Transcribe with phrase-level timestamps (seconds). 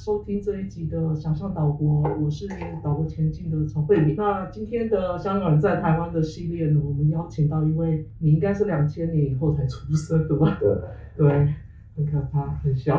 [0.00, 2.48] 收听这一集的《想象岛国》，我是
[2.82, 4.16] 岛国前进的陈慧敏。
[4.16, 10.56] 那今天的香港人在台湾的系列呢，我们邀请到一位，你应该是两千年以后才出生的吧？
[10.58, 10.70] 对，
[11.18, 11.54] 对，
[11.94, 12.98] 很可怕，很小，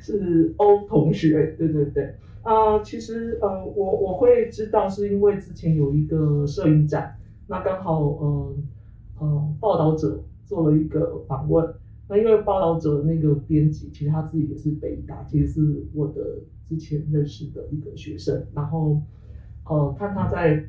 [0.00, 2.04] 是欧同学，对对对。
[2.42, 7.16] 啊、呃，其实呃，我我会知道是因为之前有一个摄影展，
[7.48, 8.54] 那刚好呃
[9.18, 11.74] 呃报道者做了一个访问。
[12.08, 18.46] 那因为报道者那个编辑，其实他自己也是北大，其实是我的之前认识的一个学生。
[18.54, 19.00] 然后，
[19.64, 20.64] 呃，看他在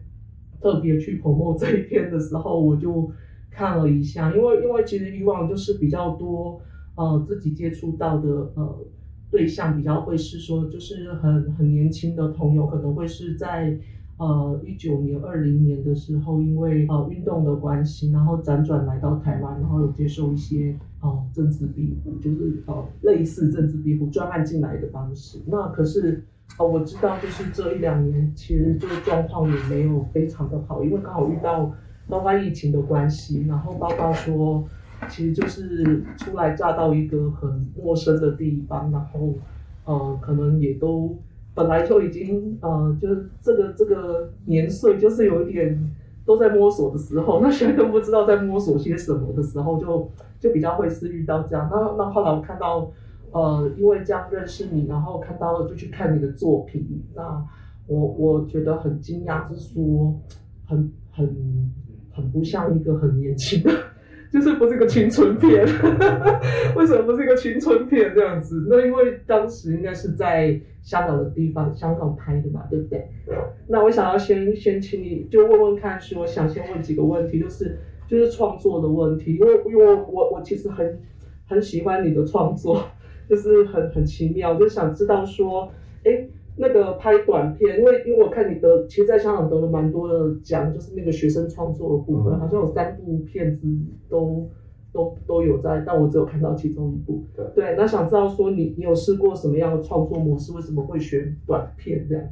[0.61, 3.11] 特别去彭博这一篇的时候，我就
[3.51, 4.33] 看了一下。
[4.35, 6.61] 因为因为其实以往就是比较多，
[6.95, 8.79] 呃，自己接触到的呃
[9.29, 13.77] 对象比较会是说，就是很很年轻的朋友，可能会是在。
[14.17, 20.73] 呃，一九年、二零年的时候，因为呃运动的关系，然后辗转来到台湾，然后有接受一些
[21.05, 25.37] 哦政治庇护，就是哦类似政治庇护专案进来的方式。
[25.47, 26.23] 那可是
[26.57, 31.71] 哦我知道，就是这一两年其实这个状况也没有非常的好，因为刚好遇到
[32.09, 34.67] 包括疫情的关系，然后包括说
[35.09, 39.35] 其实就是初来乍到一个很陌生的地方，然后
[39.85, 41.17] 呃可能也都。
[41.57, 45.79] 本来就已经呃，就是这个这个年岁，就是有一点
[46.25, 51.69] 都在摸索的时候， 那些都不知道在摸索些什么的时候，就就比较会是遇到这样。
[51.71, 52.91] 那那后来我看到，
[53.31, 57.45] 呃，因为这样认识你，然后看到了就去看你的作品，那
[57.87, 60.19] 我我觉得很惊讶，是说
[60.67, 61.71] 很很
[62.11, 63.71] 很不像一个很年轻的。
[64.35, 65.65] 就是不是个青春片，
[66.75, 68.67] 为什么不是个青春片这样子？
[68.69, 73.07] 那因为当时应该是在香港的地方，香港拍的嘛，对不对？
[73.69, 80.99] 那我想要先先请你就问问看，说我想先问几个问题，就是就是创作的问题，因为因为我我我其实很
[81.47, 82.83] 很喜欢你的创作，
[83.29, 85.71] 就是很很奇妙，就想知道说，
[86.03, 86.27] 哎。
[86.57, 93.67] 那个拍短片，因为因为我看你得，其实在香港得了蛮多的奖，就是那个学生创作的部分，嗯、好像有三部片子
[94.07, 94.47] 都
[94.91, 97.23] 都都有在，但我只有看到其中一部。
[97.35, 100.53] 对，对，那想知道说你你有试过什么样的创作模式？
[100.53, 102.25] 为什么会选短片这样？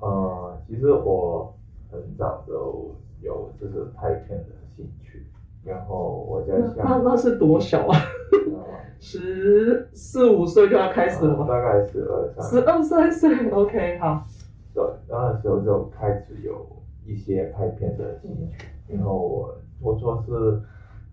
[0.00, 1.54] 呃，其实我
[1.90, 4.46] 很早就有就是拍片的
[4.76, 5.24] 兴趣，
[5.64, 7.96] 然后我在想，那那是多小啊？
[8.98, 11.46] 十四五岁就要开始了吗？
[11.48, 12.44] 大概十二三。
[12.44, 14.24] 十二三岁，OK，好。
[14.74, 16.66] 对，那时候就开始有
[17.04, 20.62] 一些拍片的兴趣，嗯、然后我我说是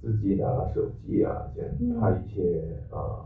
[0.01, 1.63] 自己拿手机啊，先
[1.99, 3.25] 拍一些、嗯、呃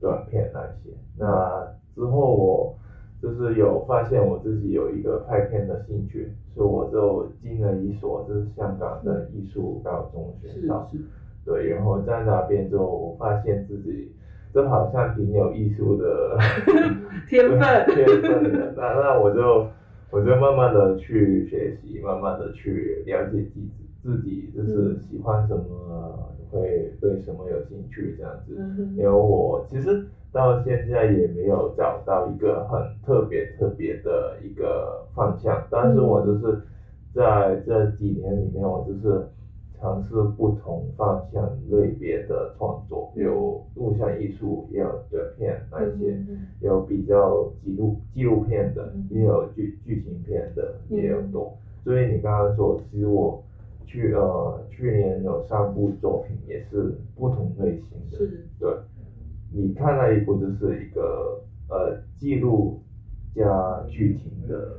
[0.00, 0.90] 短片那些。
[1.16, 2.76] 那之后我
[3.22, 10.90] 就是有发现我自己有一个拍片的兴趣，所以我就进了一所就是香港的艺术高中学校。
[11.44, 14.10] 对，然后在那边就发现自己，
[14.52, 16.36] 就好像挺有艺术的
[17.28, 17.58] 天分，
[17.94, 18.74] 天分的。
[18.76, 19.66] 那那我就
[20.10, 23.70] 我就慢慢的去学习，慢慢的去了解自己，
[24.02, 26.31] 自己就是喜欢什么，
[27.02, 28.54] 对什么有兴趣这样子。
[28.56, 36.62] 嗯、因为我其实到现在也没有找到一个很特别特别的一个方向，但是我就是
[37.14, 39.26] 在这几年里面，我就是。
[39.82, 46.16] 尝试不同方向类别的创作，有录像艺术，也有短片那一些，
[46.60, 51.52] 有比较纪录纪录片的，也有剧剧情片的，也有多。
[51.82, 53.42] 所以你刚刚说，其实我
[53.84, 58.16] 去呃去年有三部作品，也是不同类型的。
[58.16, 58.44] 是。
[58.58, 58.74] 对。
[59.50, 61.38] 你看那一部就是一个
[61.68, 62.74] 呃记录
[63.34, 64.78] 加剧情的。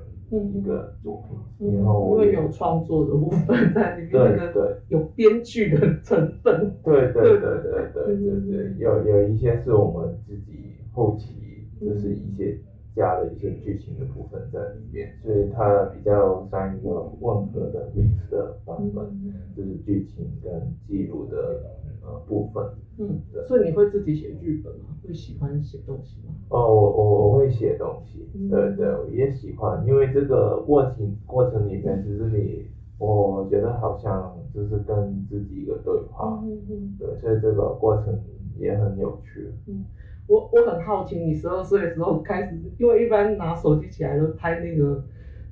[0.52, 1.22] 一个作
[1.60, 6.72] 品，然后因为有创作的部分在里面， 对对有编剧的成分。
[6.84, 11.36] 对对对对对对对，有有一些是我们自己后期
[11.80, 12.58] 就是一些
[12.96, 19.08] 加了一些剧情的部分在里面，所以它比较像一个混合的 mix 的版本，
[19.56, 21.60] 就是剧情跟记录的
[22.02, 22.64] 呃部分。
[22.98, 23.18] 嗯，
[23.48, 24.96] 所以你会自己写剧本吗？
[25.04, 26.34] 会喜欢写东西吗？
[26.50, 32.68] 哦，我我我会写东西，对对，我也喜欢，因为这个过程过程里面，其实你
[33.00, 38.16] 我觉得好像就是跟自己一个对话，嗯嗯，对，所以这个过程
[38.60, 39.50] 也很有趣。
[39.66, 39.84] 嗯，
[40.28, 45.04] 我我很好奇，你十二岁的时候开始，因为一般拿手机起来都拍那个，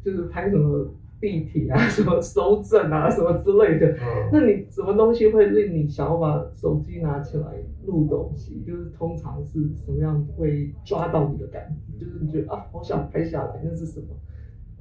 [0.03, 0.87] 就是拍什么？
[1.21, 3.91] 地铁啊， 什么搜证啊，什么之类的。
[3.91, 7.43] 嗯、那你什么东西会令你想要把手机拿起来
[7.85, 8.63] 录东西？
[8.65, 12.03] 就是通常是什么样会抓到你的感觉？
[12.03, 14.07] 就是你觉得啊，好想拍下来，那是什么？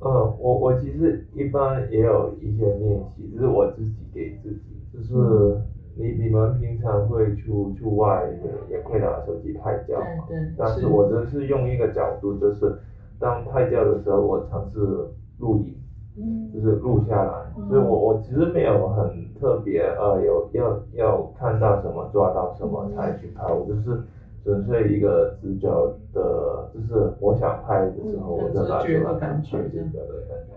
[0.00, 0.08] 嗯，
[0.40, 5.12] 我我其实一般也有一些练习，就是我自己给自己，就是
[5.94, 8.25] 你你们平常会出出外
[8.69, 10.25] 也也会拿手机拍照嘛？
[10.28, 10.54] 对对。
[10.56, 12.78] 但是我只是用一个角度，就是
[13.19, 14.78] 当拍照的时候，我尝试
[15.38, 15.75] 录影，
[16.16, 17.52] 嗯，就是录下来。
[17.56, 19.10] 嗯、所以我我其实没有很
[19.40, 24.02] 特别呃有要要看到什么抓到什么才去拍，我就是。
[24.42, 25.69] 纯粹一个直觉
[26.14, 29.88] 的，就是我想拍的时候，我就拿出来的感觉，这样。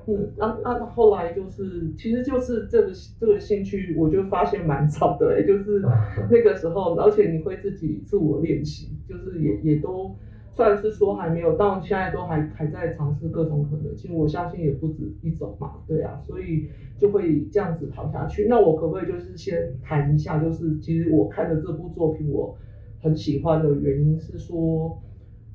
[0.05, 5.81] 嗯，啊啊，后来就是，其实就是这个这个兴趣，我就发现蛮早的，欸，就是
[6.29, 10.15] 那个时候，而且你会自己自我练习，就是也 也都
[10.51, 18.47] 算是说还没有到现在都还还在尝试各种可能性，我相信也不止一种嘛，对啊，所以就会这样子跑下去。
[18.49, 22.57] 那我可不可以就是先谈一下，就是其实我看的这部作品我。
[23.03, 24.97] 很喜欢的原因是说，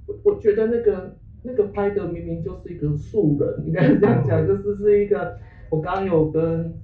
[0.06, 5.38] 我我觉得那个那个拍的明明就是一个素人，应该是这样讲，就是是一个
[5.70, 6.74] 我刚刚有跟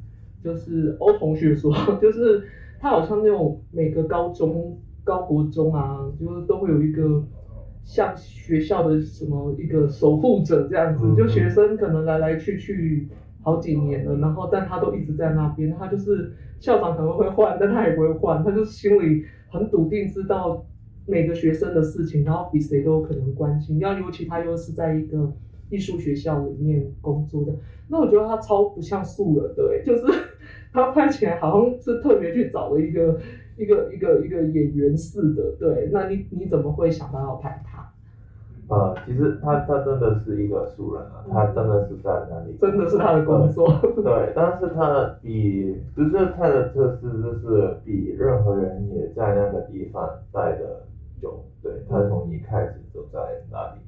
[0.42, 1.70] 就是欧同学说，
[2.00, 2.44] 就是
[2.80, 7.22] 他好像那种每个高中高国中啊，就是都会有一个
[7.82, 13.06] 像学校的什么一个守护者这样子，就学生可能来来去去
[13.42, 19.26] 好几年了，然后但他都一直在那边，他就是校长可能会换，但他也不会换，他就心里。
[19.54, 20.66] 很笃定知道
[21.06, 23.78] 每个学生的事情，然后比谁都有可能关心。
[23.78, 25.32] 要尤其他又是在一个
[25.70, 27.54] 艺术学校里面工作的，
[27.88, 30.02] 那我觉得他超不像素人的，哎，就是
[30.72, 33.20] 他拍起来好像是特别去找了一个
[33.56, 35.52] 一个一个一个演员似的。
[35.58, 37.73] 对，那你你怎么会想到要拍他？
[38.66, 43.68] 呃，其实他他真的是一个素人啊，他真的是在那里，真的是他的工作。
[44.02, 50.80] 对，但是他比，就是他的特色就是比任何人也在那个地方待的
[51.20, 51.44] 久。
[51.62, 53.18] 对，他从一开始就在
[53.50, 53.80] 那里。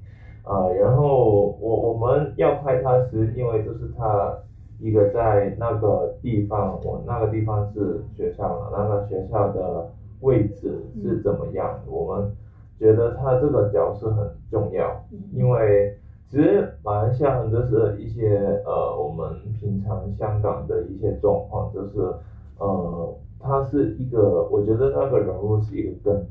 [0.45, 4.37] 呃，然后我我们要拍他是因为就是他
[4.79, 9.89] 一个在那个地方，我那个地方是学校嘛，那个学校的
[10.21, 12.31] 位置是怎么样，嗯、我们。
[12.79, 15.03] 觉得他这个角色很重要，
[15.33, 15.97] 因为
[16.29, 22.15] 其实马来西亚很多是一些呃，我们平常香港的一些状况，就是
[22.59, 26.27] 呃，他是一个，我觉得那个人物是一个根，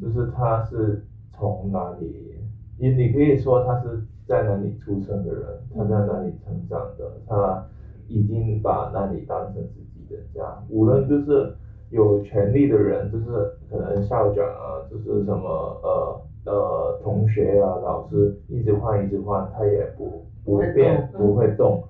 [0.00, 1.02] 就是他是
[1.32, 2.34] 从哪里，
[2.78, 5.42] 你你可以说他是在哪里出生的人，
[5.74, 7.66] 他在哪里成长的，他
[8.08, 11.54] 已经把那里当成自己的家，无论就是。
[11.90, 13.24] 有权利的人，就是
[13.70, 21.80] 可能校长啊，就是什么呃呃同学啊，老师一直换一直换，他也不不变，不会动。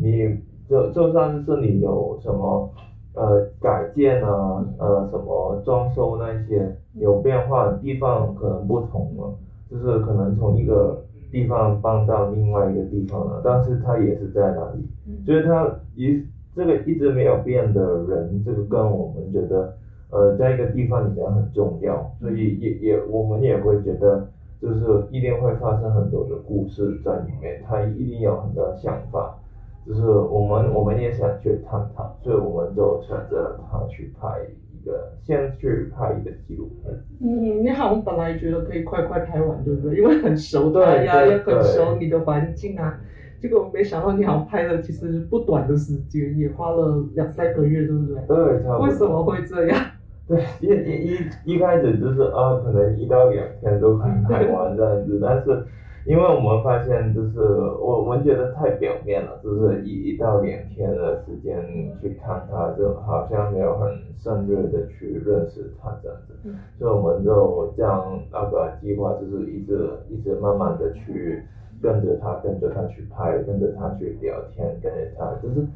[0.00, 0.36] 你
[0.68, 2.68] 就就算是你有什么
[3.14, 9.32] 呃改建啊，呃什么装修那些有变化，地方可能不同了，
[9.70, 10.96] 就是可能从一个
[11.32, 14.86] 地方搬到另外一个地方了，但是他也是在那里，
[15.26, 16.22] 就是他一。
[16.58, 19.72] 这个一直没有变的人，这个跟我们觉得，
[20.10, 24.26] 呃，在一个地方里面很重要，所以也也我们也会觉得，
[24.60, 24.80] 就是
[25.12, 29.38] 一定会发生很多的故事在里面，他一定有很多想法，
[29.86, 34.40] 就是我们我们也想去探讨，所以我们就选择了他去拍
[34.82, 36.92] 一个，先去拍一个纪录片。
[37.20, 39.96] 嗯，你好我本来觉得可以快快拍完，对不对？
[39.96, 42.98] 因为很熟对呀，也很熟你的环境啊。
[43.40, 48.14] 结果没想到你好像拍了其实不短的时间，也花了两三个月，对不对？
[48.26, 48.86] 对，差不多。
[48.86, 49.80] 为什么会这样？
[50.26, 55.64] 对，一一一一开始就是啊，可能一到两天都可以拍完这样子，但是
[56.04, 61.62] 因为我们发现就是我我们觉得太表面了，就是一一到两天的时间
[62.02, 71.42] 去看他，就好像没有很深入的去认识他这样子，嗯、所以我们就这样那个计划就是一直一直慢慢的去。
[71.80, 75.66] 跟着他，跟着他去拍，跟着他去聊天，跟着他，就是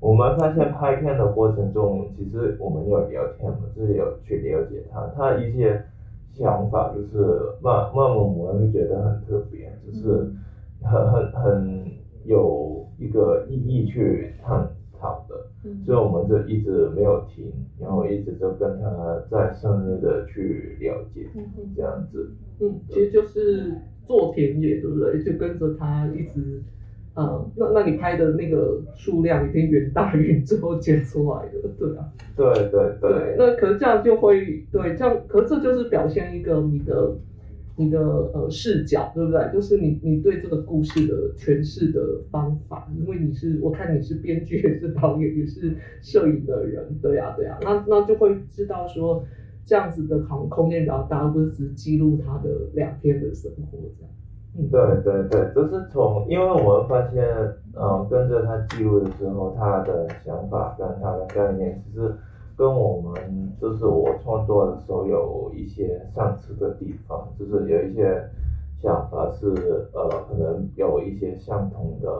[0.00, 5.80] 我们发现拍片的过程中，其实我们有聊天嘛，就是有去了解他，他一些
[6.32, 10.32] 想法就是慢慢慢我们会觉得很特别，就是
[10.82, 11.90] 很很很
[12.24, 15.36] 有一个意义去探讨的，
[15.84, 21.28] 所以我们就一直没有停，然后一直就跟他在深入的去了解，
[21.76, 23.76] 这样子，嗯，其实就是。
[24.06, 25.22] 做田野对不对？
[25.22, 26.62] 就跟着他一直，
[27.14, 32.12] 呃，那那你拍的那个数量已经远大于最后剪出来的， 对啊。
[32.36, 33.10] 对对对。
[33.10, 37.16] 对，那可是这样就会，对，这样，可是这就是表现一个你的
[37.76, 39.50] 你的呃视角，对不对？
[39.52, 49.24] 就是你你对这个故事的诠释的方法，因为你是我看你是编剧也是导演也是摄影的人，对啊对啊，那那就会知道说。
[49.64, 54.12] 这样子的空空间比较大，而不是只记录他的两天的生活这样。
[54.54, 57.24] 嗯，对对对，就是从，因为我们发现，
[57.74, 62.14] 嗯，跟着他记录的时候，他的想法跟他的概念，其实
[62.54, 68.22] 跟我们就是我创作的时候有一些相似的地方，就是有一些
[68.78, 72.10] 想法是呃可能有一些相同的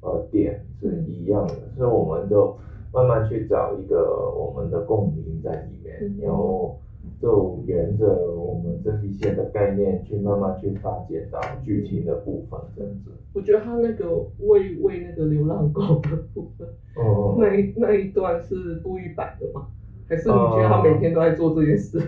[0.00, 2.56] 呃点是一样的，所以我们就
[2.92, 6.80] 慢慢去找一个我们的共鸣在里面，然后
[7.20, 13.10] 就沿着我们这一些的概念去慢慢去发掘到剧情的部分这样子。
[13.32, 14.08] 我觉得他那个
[14.40, 19.66] 喂喂那个流浪狗的部分，哦，那一那一段是故意摆的吗？
[20.08, 21.98] 还是你觉得他每天都在做这件事？
[21.98, 22.06] 嗯、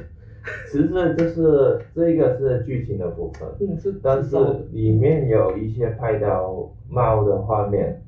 [0.71, 4.37] 其实就是这个是剧情的部分，嗯，是，但是
[4.73, 8.00] 里面有一些拍到猫的画面，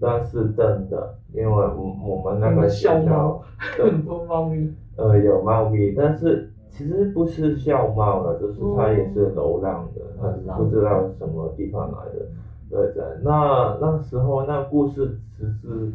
[0.00, 3.42] 但是真的，因为我我们那个小猫，
[3.78, 12.26] 很多猫咪，呃，有猫咪，但是其实不是笑猫了，就是它也是流浪的，它是不知道什么地方来的，
[12.68, 15.90] 对对，那那时候那故事其实。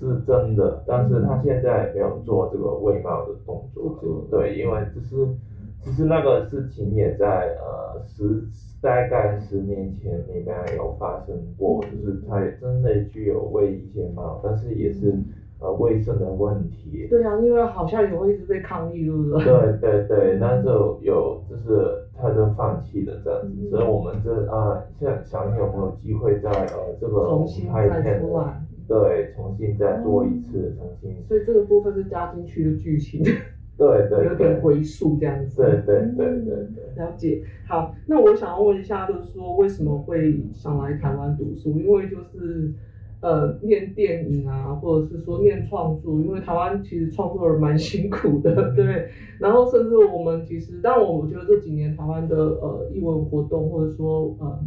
[0.00, 5.26] 是真的，但是他现在没有做这个喂猫的动作，就对，因为就是
[5.82, 8.40] 其实那个事情也在呃十
[8.80, 15.18] 大概十年前里面有发生过，就是他也真的具有喂一些猫，但是也是
[15.60, 17.06] 呃卫生的问题。
[17.08, 19.44] 对啊，因为好像也会一直被抗议，是不是？
[19.44, 28.62] 对对对，那就有就是他就放弃了这样子，嗯、所以我们这啊现在想有没有机会再呃这个重新再出来。
[28.88, 31.22] 对，重新再做一次，重新。
[31.28, 33.22] 所以这个部分是加进去的剧情。
[33.76, 34.24] 对对。
[34.24, 35.62] 有点回溯这样子。
[35.62, 37.04] 对对对对对。
[37.04, 37.42] 了解。
[37.66, 41.78] 好，那我想要问一下，就是说为什么会想来台湾读书？
[41.78, 42.72] 因为就是
[43.20, 49.08] 呃，念电影啊，或者是说念创作，因为台湾其实创作人蛮辛苦的，对。
[49.38, 54.58] 然后甚至我们其实，但我觉得这几年台湾的呃艺文活动，或者说呃。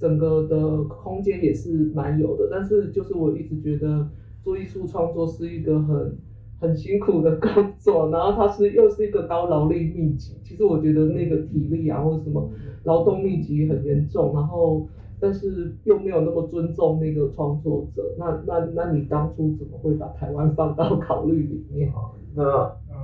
[0.00, 4.08] 整个的空间也是蛮有的，但是就是我一直觉得
[4.42, 6.16] 做艺术创作是一个很
[6.58, 12.50] 很辛苦的工作，然后它是又是一个高劳力密集，其实我觉得那个体力啊或者什么
[12.84, 14.88] 劳动密集很严重，然后
[15.20, 21.92] 但是又没有那么尊重那个创作者，那那那你当初怎么会把台湾放到考虑里面？
[22.34, 22.44] 那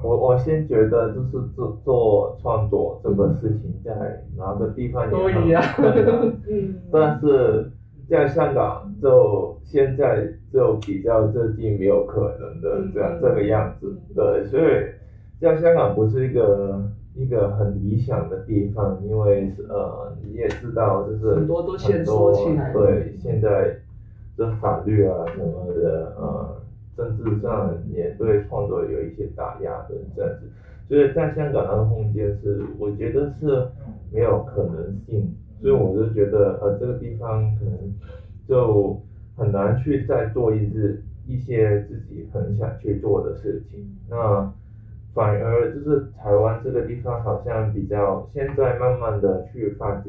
[0.05, 5.63] 我我先觉得就是做做创作这个事情在哪个地方都一样，
[6.49, 7.71] 嗯，但是
[8.09, 14.63] 在香港就现在就比较接近没有可能的这样这个样子，对，所以
[15.41, 16.81] 在香港不是一个
[17.17, 23.77] 一个很理想的地方，因为呃你也知道就是很多都先说起来，对，现在
[24.37, 26.57] 这法律啊什么的呃。
[26.97, 30.49] 政治上也对创作有一些打压的这样子，
[30.89, 33.69] 所以在香港那个空间是，我觉得是
[34.11, 35.31] 没有可能性，
[35.61, 37.77] 所以我就觉得呃这个地方可能
[38.49, 38.99] 就
[39.37, 44.51] 很难去再做一次一些自己很想去做的事情，那
[45.17, 50.05] 反而就是台湾这个地方好像比较现在慢慢的去发展。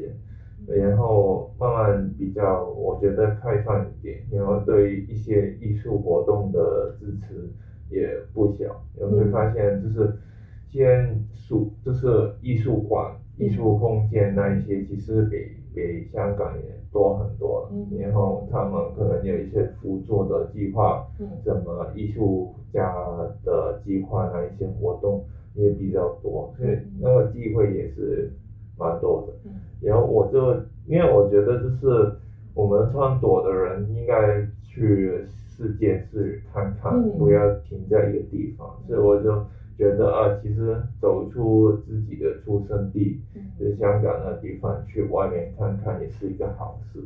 [0.66, 7.48] 然后慢慢比较，我觉得开放一点，然后对一些艺术活动的支持
[7.88, 8.78] 也不小。
[8.92, 10.12] 你会发现，就是
[10.66, 15.36] 先数，就是艺术馆、艺术空间那一些，其实比
[15.74, 17.70] 比香港也多很多了。
[17.98, 21.06] 然后他们可能有一些辅助的计划，
[21.44, 22.92] 什么艺术家
[23.44, 28.30] 的计划那一些活动也比较多，所以那个机会也是。
[28.80, 30.54] 蛮多的，然后我就
[30.86, 32.12] 因为我觉得就是
[32.54, 39.44] 我们创作的人应该去世界去看看，不要停在一个地方，所以我就
[39.76, 43.20] 觉得啊，其实走出自己的出生地，
[43.58, 47.00] 就是香港那地方去外面看看也是一个好事，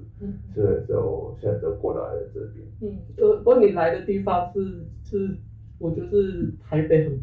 [0.54, 2.66] 所以就选择过来了这边。
[2.82, 5.38] 嗯，就，不过你来的地方是是，
[5.82, 7.18] 我觉得是台北很。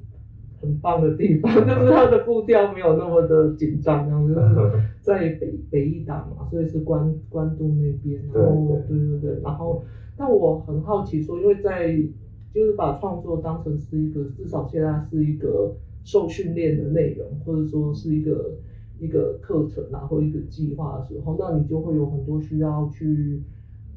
[0.61, 4.41] 很棒的地方， 就是它的步调没有那么的紧张，然后就是
[4.99, 9.81] 在北北艺大嘛，所以是关关渡那边，然后对对对，然后
[10.17, 11.95] 但我很好奇说，因为在
[12.53, 18.51] 就是把创作当成是一个至少现在是一个受训练的内容，或者说是一个
[18.99, 23.41] 一个课程啊，或一个计划的时候，那你就会有很多需要去。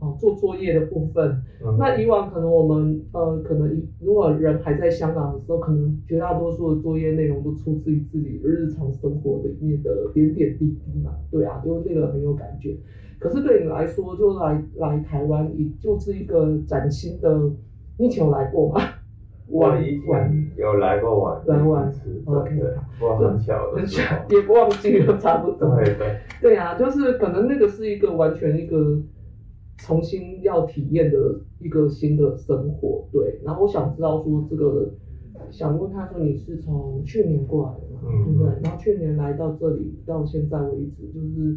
[0.02, 1.30] 哦，做作业的部分，
[1.64, 12.76] 嗯、那以往可能我们呃，可能如果人还在香港的时候，可能绝大多数的作业内容都出自于自己日常生活里面的点点滴滴嘛，对啊，就那个很有感觉。
[13.20, 17.52] 可是对你来说，就来来台湾，也就是一个崭新的。
[17.96, 18.80] 你以前有来过吗？
[19.46, 22.50] 我以前有来过玩，来玩一次，OK，
[23.00, 25.76] 我很小的时候，也忘记了，差不多。
[25.78, 26.16] 对对。
[26.40, 28.98] 对啊，就是可能那个是一个完全一个。
[29.84, 33.40] 重新要体验的一个新的生活，对。
[33.42, 34.88] 然后我想知道说这个
[35.50, 38.00] 想问他说，你是从去年过来的嘛？
[38.04, 38.52] 嗯，对不对？
[38.62, 41.56] 然后去年来到这里，到现在为止，就是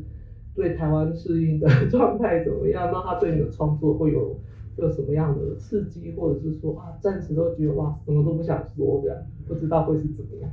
[0.56, 2.90] 对台湾适应的状态怎么样？
[2.92, 4.40] 那他对你的创作会有
[4.78, 9.18] 有什么样的刺激，或者是说啊，暂时都觉得哇，什么都不想说这样，
[9.48, 10.50] 不知道会是怎么样？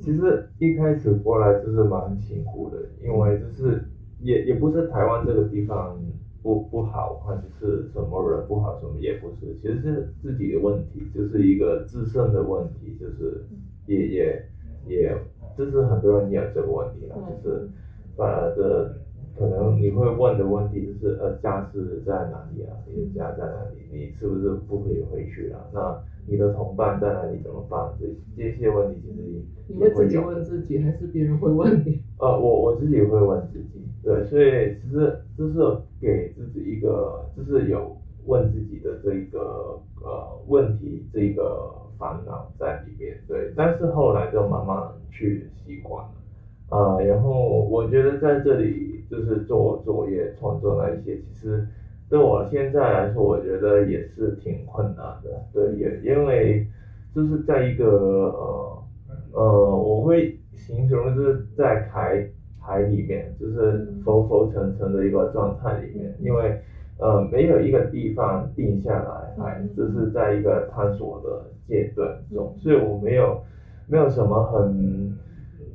[0.00, 3.84] 其实一开始过来就是蛮辛苦的，因为就是
[4.22, 6.00] 也也不是台湾这个地方。
[6.42, 13.42] 不不好，或者是什么人不好，什么也不是，其实是自己的问题，就是一个自身的问题，就是
[13.86, 14.42] 也也
[14.86, 15.14] 也，
[15.56, 17.68] 就是很多人也有这个问题了，就是
[18.16, 18.90] 反而的
[19.36, 22.72] 可能你会问的问题就是呃家是在哪里啊？
[22.86, 23.86] 你的家在哪里？
[23.92, 25.60] 你是不是不可以回去啊？
[25.72, 27.38] 那你的同伴在哪里？
[27.42, 27.90] 怎么办？
[27.98, 28.06] 这
[28.36, 29.22] 这些问题其实
[29.66, 32.00] 你会自己问自己，还是别人会问你？
[32.18, 33.82] 呃，我我自己会问自己。
[34.02, 35.58] 对，所以其实就是
[36.00, 43.18] 给自己一个，就是有问自己的这一个呃问题，这一个烦恼在里面。
[43.28, 51.66] 对，但是后来就慢慢去习惯了，啊、然后我觉得在这里就是做作业创作那一些，其实
[52.08, 55.44] 对我现在来说，我觉得也是挺困难的。
[55.52, 56.66] 对，也因为
[57.14, 58.82] 就是在一个呃
[59.32, 62.26] 呃，我会形容就是在台。
[62.70, 66.56] 海里面就是浮浮沉沉的一个状态里面，因为
[66.98, 73.42] 呃没有一个地方定下来，哎就是在一个探索的阶段中，所以我没有
[73.88, 75.18] 没有什么很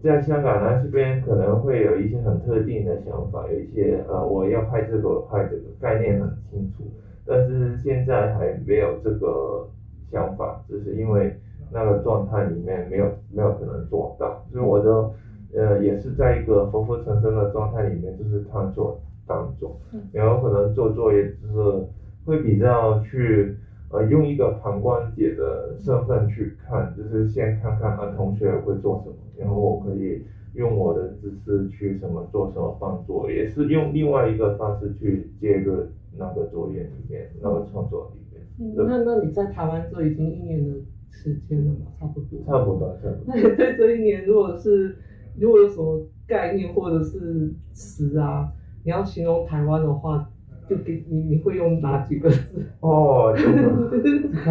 [0.02, 6.86] 在香港来这边可能会有一些很特定的想法，有一些呃我要拍这个拍这个概念很清楚，
[7.25, 9.68] 但是现在还没有这个
[10.10, 11.36] 想法，就是因为
[11.74, 15.12] 那个状态里面没有没有可能做到，所以我就。
[15.55, 19.75] 呃，也是在一个浮浮沉沉的状态里面，就是探索当中，
[20.11, 21.85] 然后可能做作业就是
[22.25, 23.55] 会比较去
[23.89, 35.85] 呃用一个旁观者的身份去看，就是先看看啊同学会做什么，然后我可以用我的知识去什么做什么帮助，也是用另外一个方式去介入
[36.18, 38.41] 那个作业里面，那个创作里面。
[38.57, 40.72] 嗯，那那你在台湾做已经一年的
[41.11, 41.87] 时间了吗？
[42.00, 42.39] 差不多。
[42.46, 43.24] 差不多，差不多。
[43.27, 44.96] 那你在这一年，如果是
[45.40, 48.50] 如果有什么概念或者是词啊，
[48.84, 50.30] 你要形容台湾的话，
[50.68, 52.66] 就给你你会用哪几个字？
[52.80, 53.44] 哦，这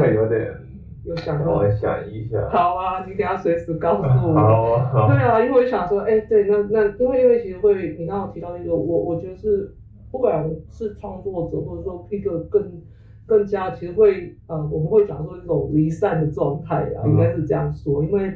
[0.01, 0.53] 个有点，
[1.05, 1.55] 有想过？
[1.55, 2.49] 我想一下。
[2.51, 4.35] 好啊，你等下随时告诉我。
[4.35, 5.09] 好啊，好。
[5.09, 9.75] 对啊，因为我想说，哎，对，那那因为因为其实会，你刚刚提到一个，我我觉得是，
[10.13, 12.83] 不管是创作者或者说一个更
[13.27, 18.33] 更加，其实会呃，我们会讲说一种离散的状态啊，嗯、应该是这样说，因为。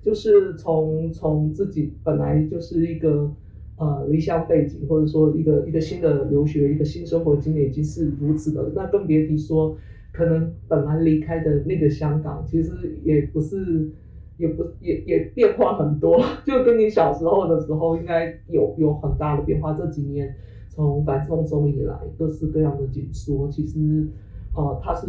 [0.00, 3.30] 就是从从自己本来就是一个
[3.76, 9.76] 呃离乡背景，或者说一个一个新的留学，一个新生活经验已经是如此的，那更别提说
[10.12, 13.90] 可能本来离开的那个香港，其实也不是，
[14.36, 19.74] 也不也也变化很多，就跟你小时候的时候应该有有很大的变化。
[19.74, 20.34] 这几年
[20.68, 24.06] 从反送中以来，各式各样的紧缩，其实。
[24.54, 25.06] 呃，他是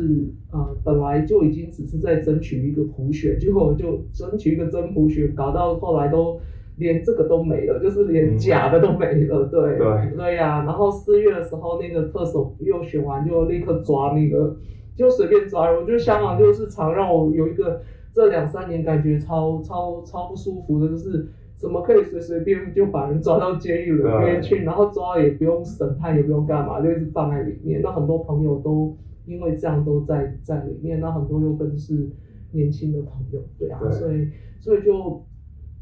[0.51, 6.39] 呃本来就已经只是在争取一个普选，结果就争取一个真普选，搞到后来都
[6.77, 10.65] 连这个都没了，就是连假的都没了，对对对呀、啊。
[10.65, 14.55] 然后四月的时候，那个特首又选完，就立刻抓那个，
[14.95, 15.71] 就随便抓。
[15.71, 17.81] 我觉得香港就是常让我有一个
[18.13, 27.81] 这两三年感觉超超超不舒服的，就是怎么可以随随便便就把人抓到监狱里面去，然后抓也不用审判，也不用干嘛，就一直放在里面。
[27.81, 28.95] 那很多朋友都。
[29.29, 32.09] 因为这样都在在里面，那很多又更是
[32.51, 34.27] 年轻的朋友，对啊，对所以
[34.59, 35.23] 所以就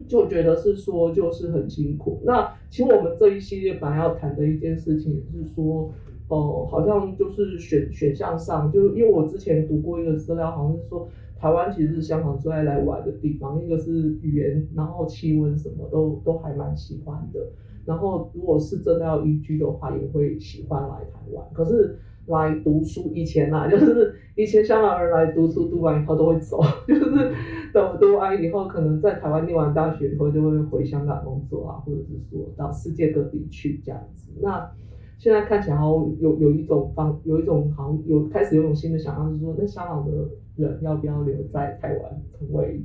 [0.06, 2.22] 就觉得是说就是很辛苦。
[2.26, 5.90] 那其实我们这一系列本来要谈的一件事情也是说，
[6.28, 11.08] 哦、呃，好像就是选选项上，就因为我之前读过一个资料，好像是说
[11.40, 17.40] 台湾其实是香港最爱来玩的地方，一个是语言，然后气温什么都都还蛮喜欢的。
[17.86, 21.46] 然后如果是真的要移居的话，也会喜欢来台湾。
[21.54, 21.98] 可是。
[22.28, 27.32] 来读书以前、啊， 就是以前香港人来读书，读完以后都会走， 就是
[27.74, 34.32] 等读完以后，可能在台湾念完大学以后，就会回香港工作啊，或者是说到世界各地去这样子。
[34.42, 34.70] 那
[35.18, 40.12] 现在看起来好像有有一种方，有一种好像有开始有种新的想象，是说那香港的
[40.58, 42.82] 人要不要留在台湾，成为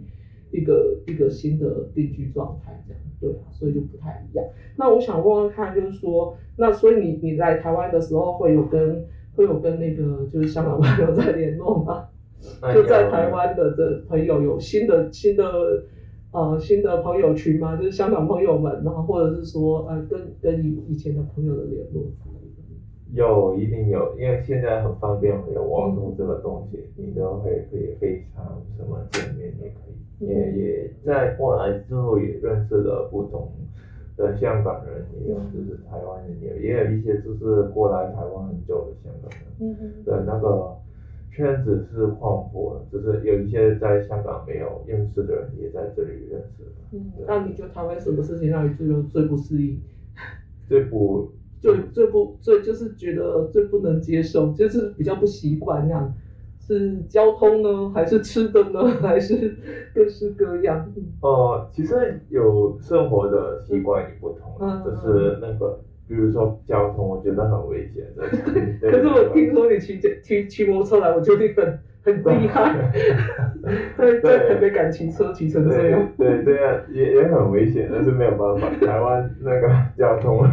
[0.51, 4.45] 一个一个新的定居状态这样，对啊，所以就不太一样。
[4.77, 12.09] 那我想问问看，就是说，那所以你你在台湾的时候会有跟会有跟那个就是香港朋友在联络吗？
[12.75, 15.45] 就在台湾的这朋友有新的新的
[16.33, 17.77] 呃新的朋友群吗？
[17.77, 22.03] 就是香港朋友们，然后或者是说呃跟跟以以前的朋友的联络。
[23.15, 33.53] 有一定有，因为现在很方便，有网络这个东西，嗯、你都会可以非常什么见面也可以，嗯、也也在过来之后也认识了不同
[34.17, 40.77] 的香港人，也有就是台湾人，也也有一些就是过来台湾很久的香港人，嗯嗯，的那个
[41.31, 46.71] 圈子是扩阔了，就是有一些在香港没有认识的人也在这里认识了。
[46.93, 49.81] 嗯，那你觉得台湾什么事情让你最最不适应？
[50.69, 51.33] 最不。
[51.63, 56.13] 最最不最就是觉得最不能接受，就是比较不习惯那样，
[56.65, 59.57] 是交通呢，还是吃的呢， 还是
[59.93, 60.87] 各式各样？
[61.21, 68.23] 呃，其实有生活的习惯也不同，嗯、就是那个，比如说交通，我觉得很危险的。
[68.91, 72.93] 可是我听说你骑骑骑摩托车来，我觉得你很很厉害。
[73.97, 80.45] 对在台北敢骑车骑成这样，对对啊，也也很危险，但是没有办法，台湾那个交通。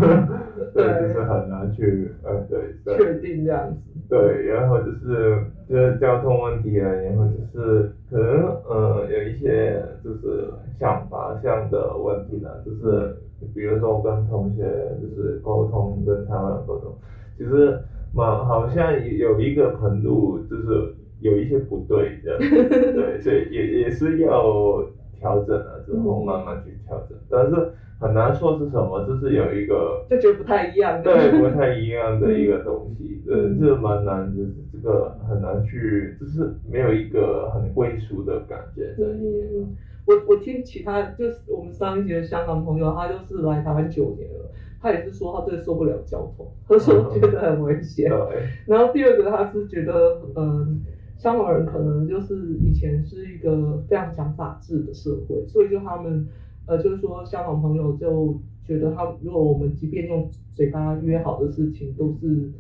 [0.74, 3.89] 对，就是很难去，呃，对，确定这样子。
[4.10, 13.08] 对，然后就是就是交通问题啊，然后就是可能呃有一些就是想法上的问题呢，就是
[13.54, 14.64] 比如说我跟同学
[15.00, 16.92] 就是沟通，跟他们沟通，
[17.38, 17.78] 其实
[18.12, 22.36] 嘛好像有一个程度就是有一些不对的，
[22.94, 24.84] 对，所以也也是要
[25.20, 27.68] 调整了之后慢慢去调整，但是。
[28.00, 39.48] 很难说是什么，就是有一个就觉得不太一样，对，不太一样的一个东西，嗯，就蛮难，就是这个很难去，就是没有一个很归属的感觉在里面。
[39.54, 44.50] 嗯，我我听其他就是我们上一节的香港朋友，他就是来台湾九年了，
[44.82, 48.10] 他也是说他最受不了交通，他说觉得很危险。
[48.10, 48.48] 对。
[48.66, 50.80] 然后第二个他是觉得，嗯，
[51.18, 56.26] 香港人可能就是以前是一个非常讲法治的社会，所以就他们。
[56.70, 62.52] 呃，就是说，香港朋友就觉得他，如果我们即便用嘴巴约好的事情，都是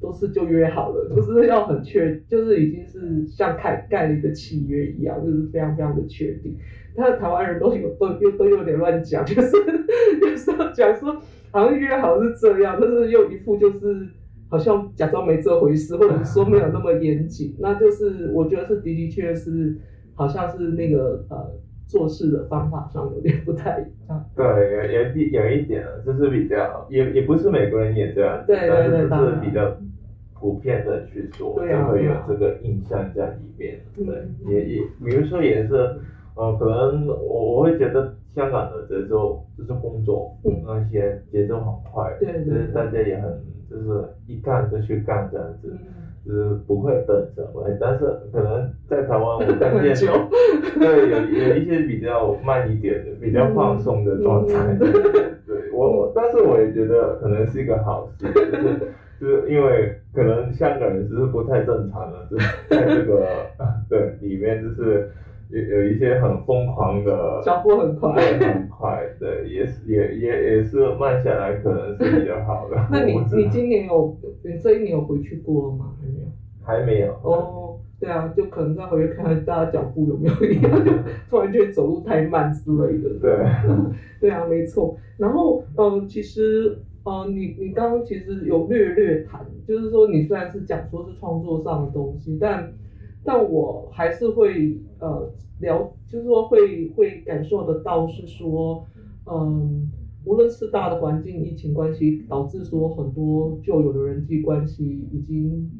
[0.00, 6.56] 都是就约好了，就是要很确，就是已经是像盖盖了一个契约一样，就是非常非常的确定。
[6.96, 9.56] 但是台湾人都有都又都有点乱讲，就是
[10.22, 11.16] 有时候讲说
[11.52, 14.08] 好像约好是这样，但是又一副就是
[14.48, 17.54] 好像假装没这回事，或者说没有那么严谨。
[17.60, 19.78] 那就是我觉得是的的确确是
[20.16, 21.60] 好像是那个呃。
[21.92, 24.24] 做事的方法上有点不太一样。
[24.34, 29.76] 对，有有一有一点，就是比较也也不是美国人也这样，对对对，但是就是比较
[30.32, 33.78] 普遍的去说，就会有这个印象在里面。
[33.94, 35.74] 对，也也比如说也是，
[36.34, 40.34] 呃，可能我我会觉得香港的节奏就是工作
[40.66, 45.76] 那些节奏很快，对，就是大家也很就是一干就去干这样子。
[46.24, 47.44] 就是不会等着，
[47.80, 49.94] 但是可能在台湾我 看见，
[50.78, 54.76] 对，有有一些比较慢一点的，比较放松的状态。
[54.78, 58.78] 对，我我，但是我也觉得可能是一个好事，就是
[59.20, 63.26] 就是因为可能香港人只是不太正常了，就是在这个
[63.88, 65.10] 对里面就是。
[65.52, 72.76] 有有一些很疯狂的，脚步很快，很快，对，也是也也也是慢下来，可能是比较好的。
[72.90, 75.92] 那你你今年有，你这一年有回去过了吗？
[76.62, 77.12] 还没有。
[77.22, 80.90] 哦，对啊，就可能再回去看看大家脚步有没有一样，就
[81.28, 83.10] 突然觉得走路太慢之类的。
[83.20, 83.46] 对。
[84.20, 84.96] 对啊，没错。
[85.18, 92.72] 然后，嗯，其实，嗯，你你刚刚其实有略略谈，就是说你虽然是讲说是创作上的东西，但。
[93.24, 98.84] 但我还是会呃聊，就是说会会感受得到是说，
[99.30, 99.88] 嗯，
[100.24, 105.70] 无论是大的环境疫情关系导致说很多旧有的人际关系已经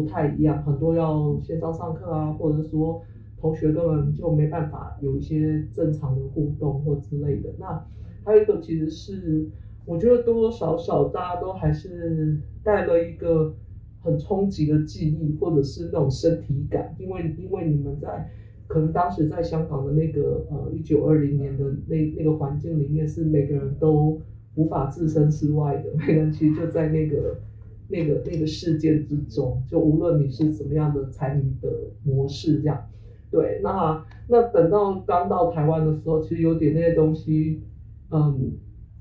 [0.00, 3.02] 不太一样，很多要线上上课啊，或者说
[3.40, 7.50] 同学根本就没办法有一些正常的互动或之类的。
[7.58, 7.84] 那
[8.24, 9.48] 还有一个其实是
[9.84, 13.54] 我觉得多多少少大家都还是带了一个。
[14.00, 18.30] 很冲击的记忆，或者是那种身体感，因为因为你们在
[18.68, 24.16] 可能当时在香港的那个呃一九二零年的那那个环境里面，是每个人都
[24.54, 27.36] 无法置身事外的，每个人其实就在那个
[27.88, 31.70] 那个那个事件之中，就无论你是什么样的参与的
[32.04, 32.86] 模式这样，
[33.30, 37.62] 对，那那等到刚到台湾的时候，其实有点那些东西，
[38.10, 38.52] 嗯。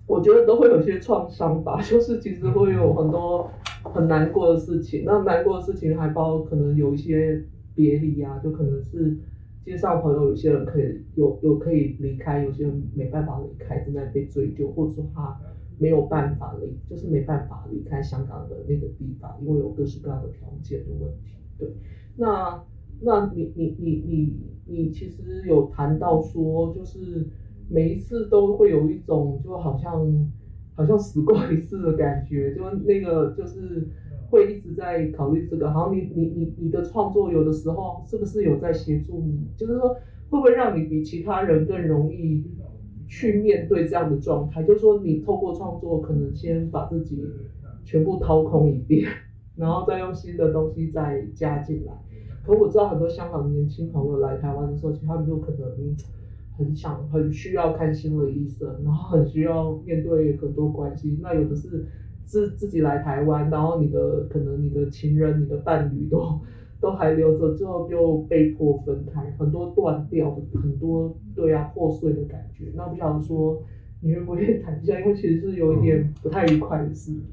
[0.10, 3.52] 我觉得都会有些创伤吧， 就是其实会有很多
[3.84, 5.04] 很难过的事情。
[5.06, 7.44] 那难过的事情还包括可能有一些
[7.76, 9.18] 别离啊，就可能是
[9.66, 15.38] 街上朋友有些人可以有有可以离开，有些人没办法离开，正在被追究，或者说他
[15.78, 21.36] 没有办法离，就是没办法离开香港的那个地方，因为有各式各样的条件的问题。
[21.58, 21.70] 对，
[22.16, 22.64] 那
[23.02, 24.34] 那你你你你
[24.66, 27.28] 你其实有谈到说就是。
[27.70, 30.32] 每一次都会有一种就好像
[30.74, 33.90] 好像死过一次的感觉，就那个就是
[34.30, 35.70] 会一直在考虑这个。
[35.74, 39.50] 好像你你你你的创作有的时候是不是有在协助你？
[39.58, 39.90] 就是说
[40.30, 42.46] 会不会让你比其他人更容易
[43.08, 44.64] 去面对这样的状态？
[44.64, 47.24] 就是说你透过创作，可能先把自己
[47.86, 49.10] 全部掏空一遍，
[49.56, 51.94] 然后再用新的东西再加进来。
[52.46, 55.96] 可我知道很多香港年轻朋友来台湾的时候，其实他们就可能
[56.58, 61.18] 很想、很需要看心理医生，然后很需要面对很多关系。
[61.22, 61.86] 那有的是
[62.26, 66.40] 自自己来台湾，然后你的可能你的情人、你的伴侣都
[66.80, 72.66] 都还留着，之后就被迫分开，很多断掉的，很多对啊破碎的感觉。
[72.76, 73.62] 那不想说
[74.02, 75.00] 你会不会谈一下？
[75.00, 77.12] 因为其实是有一点不太愉快的事。
[77.12, 77.24] 情、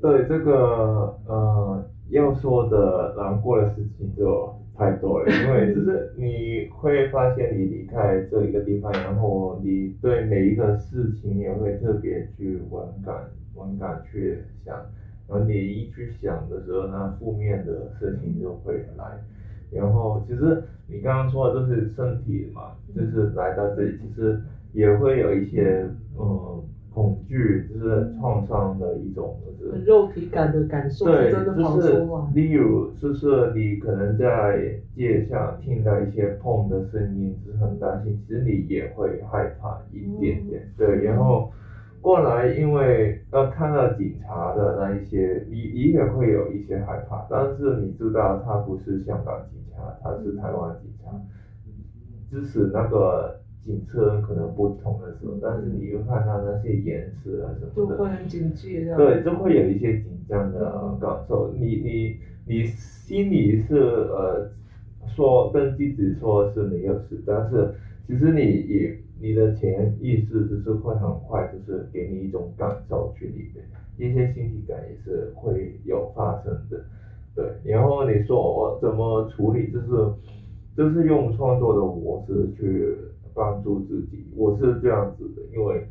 [0.00, 14.76] 对这个呃要说的难过的事情就太多了，因为就是你会发现你离开这一个地方，然后你对每一个事情也会特别去敏感、敏感去想，
[15.32, 19.18] 然后你一去想的时候，那负面的事情就会来。
[19.70, 24.38] 然后其实你刚刚说的都是身体嘛，就是来到这里，其实
[24.72, 25.86] 也会有一些
[26.18, 26.62] 嗯。
[26.94, 41.50] 恐惧就是创伤的一种，就是肉体感的感受，对，真的就是例如，就是你可能在街上听到一些碰的声音，就是很担心，其实你也会害怕一点点，嗯、对，然后
[42.02, 51.10] 过来，因为呃看到警察的那一些，你你也会有一些害怕，但是你知道他不是香港警察，他是台湾警察，
[52.28, 53.38] 即使那个。
[53.64, 58.92] 警车可能不同的时候，但是你又看到那些颜色啊什么的，就会很警戒。
[58.96, 61.52] 对，就会有一些紧张的感受。
[61.56, 64.50] 你你你心里是呃
[65.14, 67.72] 说跟自己说是没有事，但是
[68.06, 73.64] 其实你也你的潜意识就是会很快就是给你一种感受去里面，
[73.96, 76.80] 一些心理感也是会有发生的。
[77.34, 80.12] 对，然后你说我怎么处理，就是
[80.76, 82.96] 就是用创作的模式去。
[83.34, 85.86] 帮助自己，我是这样子的，因为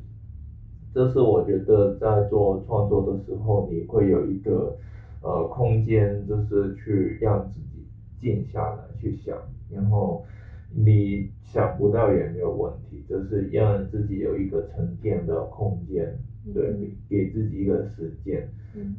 [0.94, 4.78] 这是我觉得在做创作的时候，你会有一个
[5.24, 7.84] 呃空间，就是去让自己
[8.20, 9.36] 静下来去想，
[9.72, 10.24] 然后
[10.74, 16.18] 你想不到也没有问题，就是让自己有一个沉淀的空间，
[16.54, 16.74] 对，
[17.10, 18.50] 给自己一个时间，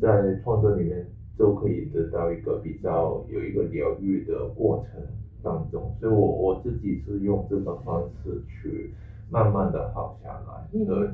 [0.00, 1.06] 在创作里面
[1.37, 5.02] 就可以得到一个比较有一个疗愈的过程。
[5.44, 8.94] 当中，所以我我自己是用这个方式去
[9.28, 10.68] 慢慢的好下来。
[10.70, 11.11] 对，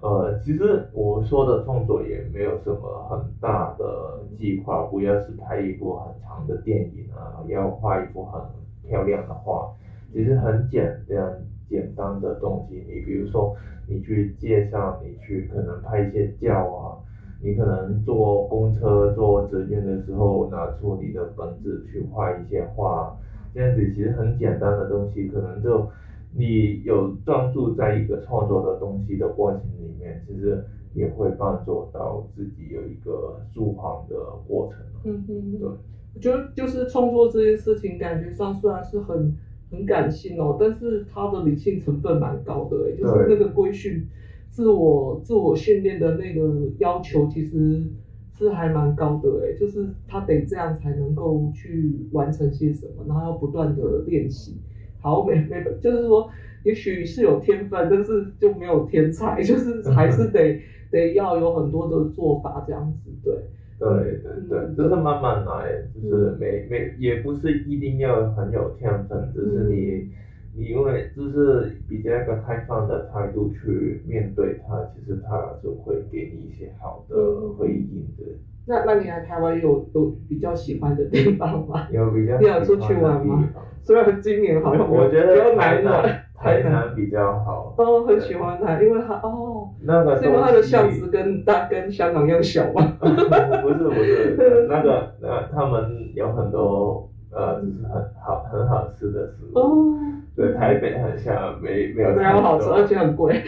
[0.00, 8.42] 呃，其实我说的创作也没有什么很大的计划，不要是拍一部很长的电影啊，要画一幅很
[8.82, 9.72] 漂亮的画，
[10.12, 12.82] 其实很简单简单的东西。
[12.86, 13.54] 你比如说，
[13.86, 16.96] 你去街上，你去可能拍一些照啊，
[17.40, 23.16] 你可能坐公车、坐捷运的时候，拿出你的本子去画一些画。
[23.54, 25.88] 这样子其实很简单的东西，可能就
[26.34, 30.62] 你有专注在一个创作的东西的过程里面，其实
[30.94, 34.16] 也会帮助到自己有一个舒缓的
[34.46, 34.78] 过程。
[35.04, 35.68] 嗯嗯，对。
[36.14, 39.32] 我觉得就是创作这件事情，感觉上虽然是很
[39.70, 44.00] 很感性哦，但是他的理性成分蛮高的诶，就是那个规训、
[44.48, 47.82] 自我自我训练的那个要求，其实。
[48.30, 54.54] 是还蛮高的哎，就是他得这样才能够去完成些什么，然后要不断的练习。
[55.00, 56.30] 好，没没，就是说，
[56.62, 60.56] 也许是有天分，但是就没有天才，就是还是得
[60.88, 63.34] 得要有很多的做法这样子，对。
[63.78, 70.08] 对对对，就是慢慢来，就是没没也不是一定要很有天分，只是你。
[70.56, 77.14] 你因为就是比较一个开放的态度去面对它，其实它就会给你一些好的
[77.56, 78.24] 回应的。
[78.26, 81.86] 嗯、那那你来台湾有有比较喜欢的地方吗？
[81.92, 82.40] 有比较。
[82.40, 83.48] 你有出去玩吗？
[83.84, 87.74] 虽然今年好像我觉得台南台南比较好。
[87.76, 92.92] 哦，很喜欢它，因为它哦，那个是因为它的巷子跟大跟香港一样小吗？
[93.00, 99.58] 不是不是，那个那他们有很多呃，就是很好很好吃的食物。
[99.58, 99.94] 哦。
[100.36, 103.40] 对，台北很像没没有没有好吃，而且很贵。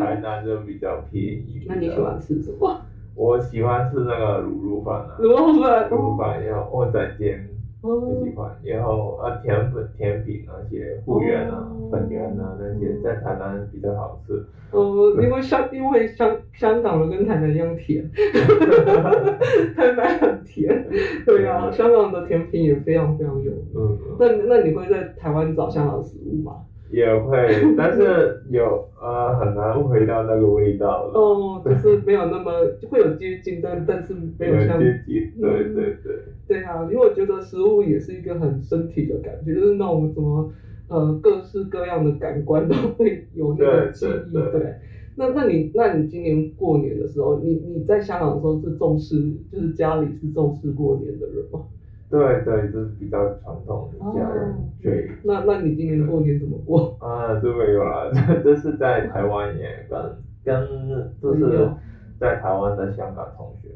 [0.00, 1.66] 台南就比较便宜。
[1.68, 2.80] 那你喜欢吃什么？
[3.14, 5.16] 我喜欢吃那个卤肉饭啊。
[5.20, 5.90] 卤肉饭。
[5.90, 7.47] 卤肉饭，然后蚵仔煎，
[7.82, 8.50] 很喜欢。
[8.64, 14.44] 然后啊，甜粉甜品那些，芋圆啊、粉圆啊那些，在台南比较好吃。
[14.70, 18.08] 哦，因为香因为香香港的跟台南一样甜，
[19.76, 20.86] 台南很甜。
[21.24, 23.64] 对啊，香港的甜品也非常非常有名。
[23.74, 23.98] 嗯。
[24.18, 26.56] 那那你会在台湾找香港食物吗？
[26.90, 31.18] 也会，但是有呃很难回到那个味道了。
[31.18, 32.50] 哦，就是没有那么
[32.88, 36.16] 会有接近，但但是没有像接近，对对对。
[36.46, 40.48] 对啊，因为我觉得食物也是一个很身体的感觉，就是那种什么
[40.88, 44.08] 呃各式各样的感官都会有那个记忆。
[44.32, 44.74] 对，对，对，对，
[45.14, 49.14] 那那你那你今年过年的时候，你你在香港的时候是重视，
[49.52, 51.60] 就是家里是重视过年的人吗？
[52.10, 54.54] 对对，就是比较传统的家人。
[54.82, 55.08] 对、哦。
[55.22, 56.96] 那那你今年过年怎么过？
[57.00, 59.98] 啊，这没有啦， 这这是在台湾也跟
[60.44, 60.66] 跟
[61.20, 61.68] 就是
[62.18, 63.68] 在台湾的香港同学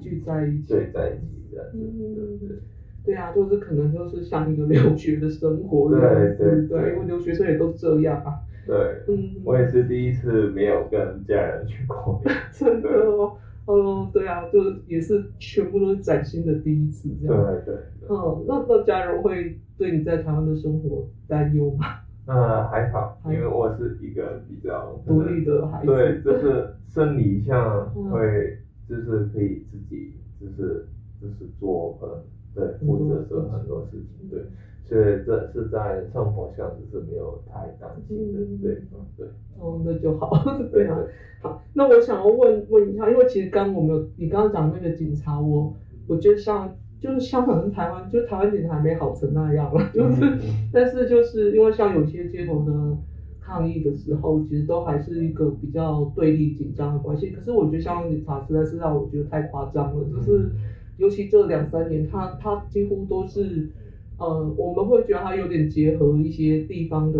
[0.00, 1.38] 聚在一起，聚在一起。
[1.74, 2.60] 嗯嗯嗯，
[3.04, 8.34] 对啊，就是可能就是像一个留学的生活这样子，对对对，因为留学生也都这样啊。
[8.66, 8.76] 对，
[9.08, 13.32] 嗯，我也是第一次没有跟家人去过年， 真的哦，
[13.68, 17.44] 嗯，对啊，就也是全部都是崭新的第一次这样。
[17.44, 17.74] 对对。
[18.08, 21.86] 嗯，那那家人会对你在台湾的生活担忧吗？
[22.26, 22.34] 嗯，
[22.68, 28.56] 还好，因为我是一个比较独立的孩子，对，就是生理上 会
[28.88, 30.84] 就是可以自己就是。
[31.20, 32.22] 就是做呃，
[32.54, 34.40] 对，负责做很多事情，对，
[34.88, 38.82] 所以这是在生活上是没有太担心的，对，
[39.16, 39.26] 对。
[39.58, 40.30] 哦，那就好，
[40.72, 40.96] 对啊，
[41.42, 45.74] 好，那我想要问问一下，因为其实刚我们有你刚刚讲那个警察，我
[46.06, 50.38] 我觉得像就是香港跟台湾，就台湾警察还没好成那样了，就是，
[50.72, 52.96] 但是就是因为像有些街头的
[53.40, 60.50] 抗议的时候，其实都还是一个比较对立紧张的关系，可是我觉得香港警察实在是让我觉得太夸张了，就是。
[60.98, 63.68] 尤其这两三年，他他几乎都是，
[64.18, 67.18] 呃，我们会觉得他有点结合一些地方的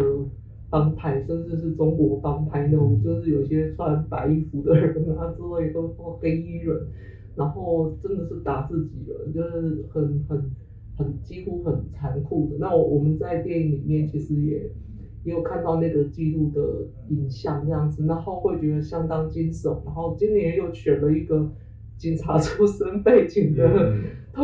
[0.68, 6.76] 帮派，甚至是中国帮派那种，就是有些穿白衣服的人啊之类的，或黑衣人，
[7.36, 10.50] 然后真的是打自己人，就是很很
[10.96, 12.56] 很几乎很残酷的。
[12.58, 14.70] 那我我们在电影里面其实也
[15.24, 19.78] 也有看到那个记录的影像这样子，然后会觉得相当惊悚。
[19.84, 21.48] 然后今年又选了一个。
[21.98, 23.92] 警察出身背景的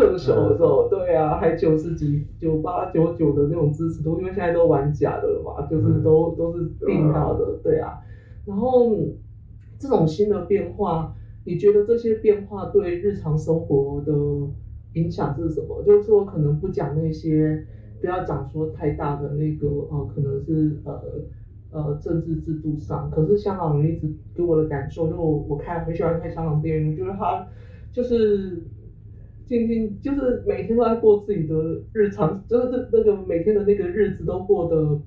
[0.00, 8.00] 特首的时候，对啊，还九十几、九八、九九的那种支持度，因为现在都玩假的了嘛，就是都都是定好的，对啊。
[8.44, 8.90] 然后
[9.78, 14.12] 这种新的变化，你觉得这些变化对日常生活的
[14.94, 15.82] 影响是什么？
[15.84, 17.64] 就是说，可能不讲那些，
[18.00, 21.00] 不要讲说太大的那个，呃，可能是呃。
[21.76, 27.48] 呃，政治制度上，可是香港人一直给我的感受，就我我看很喜欢看香港电影，就是他
[27.92, 28.62] 就是
[29.46, 31.54] 静静，就是每天都在过自己的
[31.92, 35.00] 日常，就是这那个每天的那个日子都过得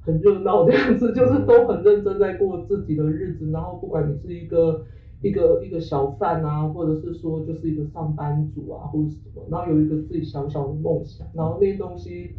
[0.00, 4.84] 很热闹这样子，就是都很认真在过自己的日子，然后不管你是一个
[5.22, 12.32] 一个一个小贩啊，或者是说就是一个上班族啊，或者什么，然后有一个自己小小的梦想，然后那些东西。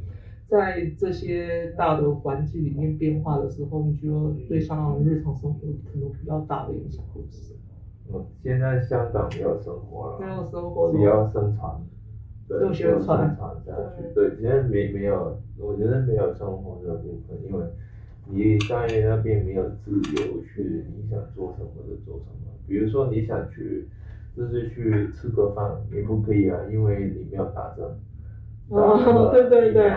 [0.46, 5.60] 在这些大的环境里面变化的时候，你觉得对香港的日常生活
[5.92, 7.56] 可能比较大的影响或者是？
[8.12, 11.72] 嗯，现在香港没有生活了，没有生活，只要生存，
[12.48, 14.14] 对，就宣传下去。
[14.14, 17.66] 对，现在没没有，我觉得没有生活的部分，因为
[18.26, 22.52] 你在那边没有自由去，你想做什么就做什么。
[22.68, 23.88] 比如说你想去，
[24.36, 27.86] 就是去吃个饭，你不可以啊，因为你没有打针。
[28.70, 29.94] 哦， 对对对。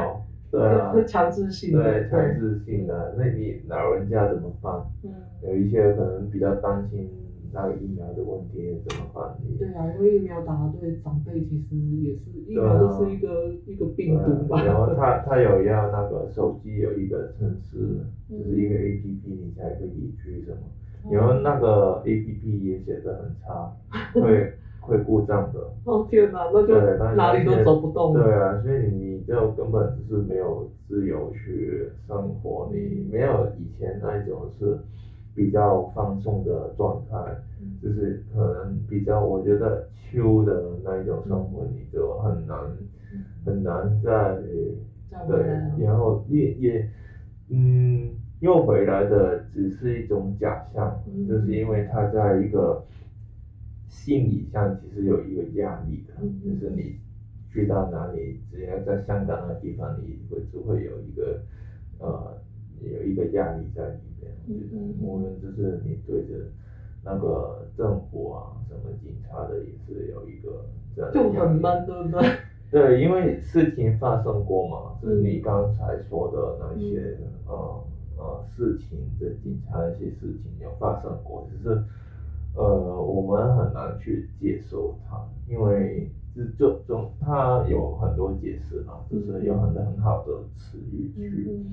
[0.48, 1.82] 对啊，是强制性的。
[1.82, 4.72] 对，强制性的，那你老人家怎么办？
[5.02, 5.10] 嗯，
[5.42, 7.10] 有一些可能比较担心
[7.52, 9.36] 那个疫苗的问题怎么办？
[9.58, 14.62] 对啊，因为疫苗打对长辈其实也是疫苗就是一个一个病毒吧。
[14.64, 21.12] 然后他 他有要那个手机有一个程式，就是一个 A P P，你才可以去什么？
[21.12, 23.72] 然后那个 A P P 也写的很差，
[24.20, 25.60] 会会故障的。
[25.84, 26.74] 哦天哪，那就
[27.14, 28.14] 哪里都走不动。
[28.14, 29.06] 对啊，所以你。
[29.26, 34.78] 就根本就是没有自由去生活，你没有以前那一种是
[35.36, 37.16] 比较放松的状态，
[37.80, 42.58] 就是可能比较我觉得秋的那一种生活，你就很难
[43.44, 44.38] 很难在
[45.28, 46.88] 对，然后也也
[47.50, 52.82] 嗯又回来的只是一种假象，就是因为他在一个
[53.88, 56.96] 心理上其实有一个压力的，就是你。
[57.48, 61.40] 去到哪里，只要在香港那地方，你会就会有一个
[61.98, 62.36] 呃
[62.82, 64.32] 有一个压力在里面。
[64.46, 64.94] 嗯嗯。
[65.00, 66.46] 无论就是你对着
[67.04, 70.64] 那个政府啊，什么警察的，也是有一个
[70.94, 71.14] 这样的。
[71.14, 72.30] 就很闷，对不对？
[72.70, 77.84] 对，因为事情发生过嘛，就是你刚才说的那些、嗯、呃
[78.18, 81.82] 呃事情，的警察那些事情有发生过，只是
[82.54, 86.08] 呃我们很难去接受它，因为。
[86.36, 91.64] 是这种，它有很多解释嘛，就是有很多很好的词语去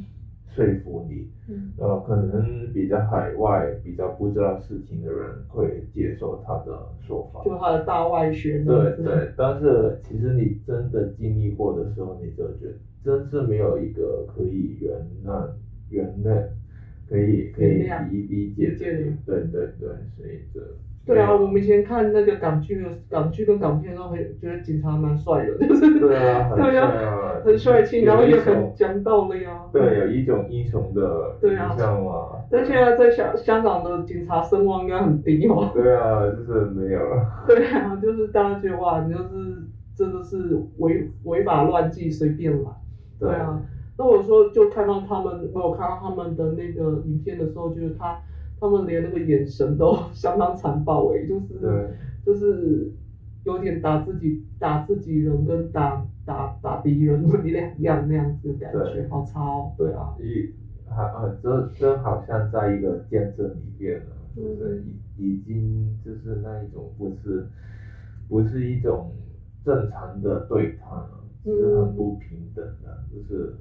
[0.53, 8.63] 说服你，嗯，呃，可能比较海外比较不知道事情的人会接受他的说法，就他的大外宣。
[8.63, 12.73] 对对，但是其实你真的经历过的时候，你就觉得
[13.03, 14.95] 真是没有一个可以原
[15.25, 15.47] 谅、
[15.89, 16.43] 原谅、
[17.07, 20.61] 可以可以理理解的，对对对，所以这。
[21.05, 29.65] 对啊，我们以前看那个港剧的港剧跟港片都会觉得警察蛮帅的，就是对啊，很帅啊，很帅气，然后也很讲道理啊。
[29.73, 32.29] 对，有一种英雄的形象嘛。
[32.49, 35.71] 但现在在香香港的警察声望应该很低哦。
[35.73, 37.25] 对啊，就是没有了。
[37.45, 42.69] 对啊，就是大家觉得哇，你就是真的是违违法乱纪，随便来。
[43.19, 43.61] 对啊，
[43.97, 48.17] 那我说就看到他们，我有看到他们的那个影片的时候，就是他。
[48.63, 51.89] 他们连那个眼神都相当残暴诶，就是对
[52.25, 52.89] 就是
[53.43, 57.51] 有点打自己打自己人跟打打打敌人不一
[57.81, 60.15] 样那样子的感觉，好差哦，对啊。
[60.17, 60.49] 一
[60.89, 64.81] 还呃，这这好像在一个见证里面了，就是
[65.17, 67.45] 已已经就是那一种不是
[68.29, 69.11] 不是一种
[69.65, 73.53] 正常的对抗了，是很不平等的，就是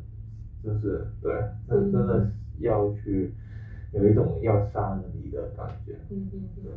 [0.62, 1.32] 就是对，
[1.68, 2.30] 真真的
[2.60, 3.32] 要去。
[3.92, 6.72] 有一种要杀了你的感觉，嗯嗯对，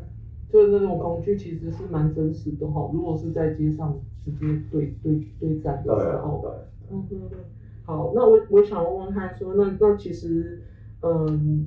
[0.49, 2.89] 就是那种恐惧其实是蛮真实的哈。
[2.93, 3.93] 如果是在街上
[4.23, 6.51] 直接对对对战的时候，对，
[6.91, 7.37] 嗯嗯嗯。
[7.83, 10.59] 好，那我我想问问看说，说那那其实，
[11.01, 11.65] 嗯，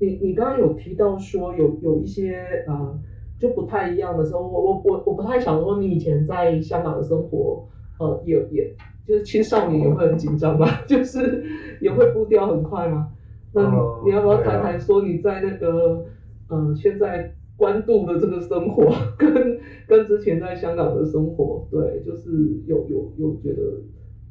[0.00, 2.98] 你你刚刚有提到说有有一些呃
[3.38, 7.66] 就不太一样的时候，我我我我不太想说你以前在香港的生活，
[8.00, 8.74] 呃，也也
[9.06, 10.66] 就是青少年也会很紧张吗？
[10.88, 11.44] 就是
[11.80, 13.10] 也会步调很快吗？
[13.52, 13.62] 那
[14.04, 16.04] 你要不要谈谈说你在那个
[16.50, 22.30] 嗯、呃、现在关渡的这个生活， 跟跟之前在香港的生活，对，就是
[22.66, 23.62] 有有有觉得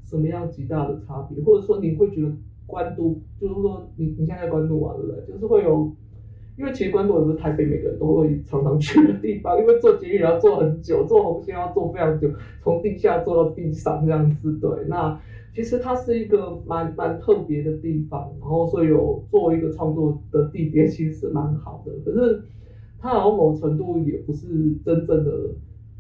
[0.03, 2.32] 什么样极大的差别，或者说你会觉得
[2.65, 5.34] 关渡，就是说你你现在在关渡嘛，对不对？
[5.34, 5.91] 就是会有，
[6.57, 12.30] 因为其实关渡也不是台北每个人都会常常去的地方，因为坐捷运要坐很久，坐红线要坐非常久，
[12.61, 15.20] 从地下坐到地上这样子，对，那。
[15.58, 21.91] 其实它是一个蛮蛮特别的地方，然后所以有作为一个创作的地点，其实是蛮好的。
[22.05, 22.43] 可是
[22.99, 24.45] 它好像某程度也不是
[24.86, 25.32] 真正的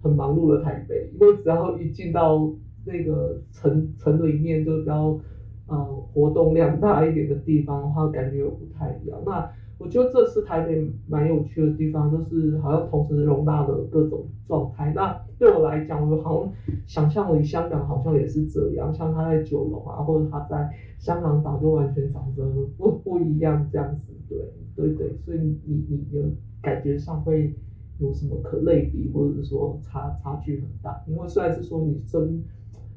[0.03, 2.47] 很忙碌的台北，因为只要一进到
[2.85, 5.17] 那个城城里面，就比较
[5.65, 5.83] 呃
[6.13, 9.19] 活动量大一点的地方的话，感觉又不太一样。
[9.25, 9.49] 那
[9.79, 14.91] 我觉得这次台北蛮有趣的地方，就是好像同时容纳了各种状态。
[14.95, 16.51] 那对我来讲，我好像
[16.87, 20.67] 想象里香港好像也是这样，像他在九龙啊，或者他在
[20.97, 22.43] 香港岛就完全长得
[22.77, 24.13] 不不一样这样子。
[24.27, 24.37] 对
[24.75, 26.27] 对对，所以你你的
[26.61, 27.53] 感觉上会
[27.99, 31.03] 有什么可类比，或者说差差距很大？
[31.07, 32.43] 因为虽然是说你生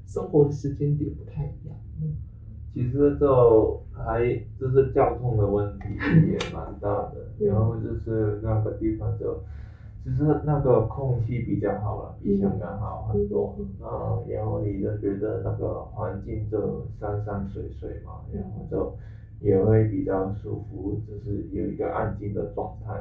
[0.07, 1.76] 生活的时间点不太一样，
[2.72, 4.24] 其实就还
[4.58, 5.86] 就是交通的问题
[6.30, 9.42] 也蛮大的，然后就是那个地方就，
[10.04, 18.94] 其实那个空气比较好了，比香港好很多，啊，然后你就觉得那个环境就山山水水嘛，然后就
[19.40, 22.92] 也会比较舒服，就是有一个安静的状态，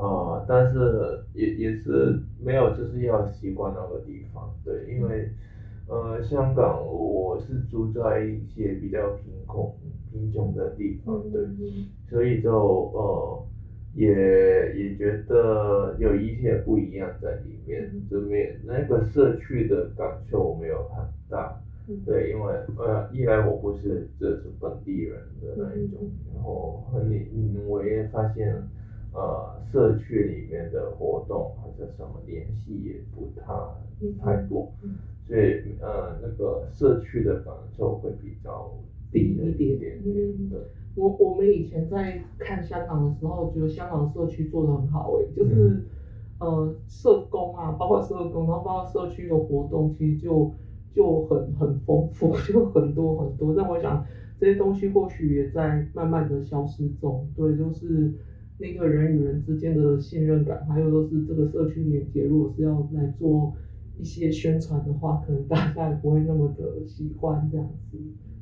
[0.00, 5.30] 啊，但是也也是没有就是要习惯那个地方，对，因为。
[5.90, 9.66] 呃，香港我是住在一些比较贫困、
[10.12, 11.42] 贫穷的地方，对，
[12.08, 12.52] 所以就
[12.92, 13.42] 呃
[13.94, 14.06] 也
[14.72, 21.58] 也觉得有一些不一样在里面，这边那个社区的感受没有很大，
[22.06, 25.98] 对，因为呃一来我不是这是本地人的那一种，
[26.32, 28.54] 然后和你嗯我也发现
[29.12, 33.52] 呃社区里面的活动或者什么联系也不太
[34.24, 34.70] 太多。
[35.30, 38.68] 对，呃，那个社区的感受会比较
[39.12, 39.96] 低一点点。
[40.04, 40.50] 嗯，
[40.96, 45.78] 我我们以前在看香港的时候，觉得香港社区做的很好诶，就是，
[46.40, 50.48] 嗯、呃，社工啊，包括社工，然后包括社区的活动，其实就
[50.90, 53.54] 就很很丰富， 就很多很多。
[53.54, 53.96] 但我想
[54.36, 57.24] 这些东西或许也在慢慢的消失中。
[57.36, 58.10] 对，就是
[58.58, 63.48] 那个人与人之间的信任感，还有就是这个社区连接，如果是要来做。
[64.00, 67.98] 一些宣传的话，可能大家也不会那么的喜欢这样子，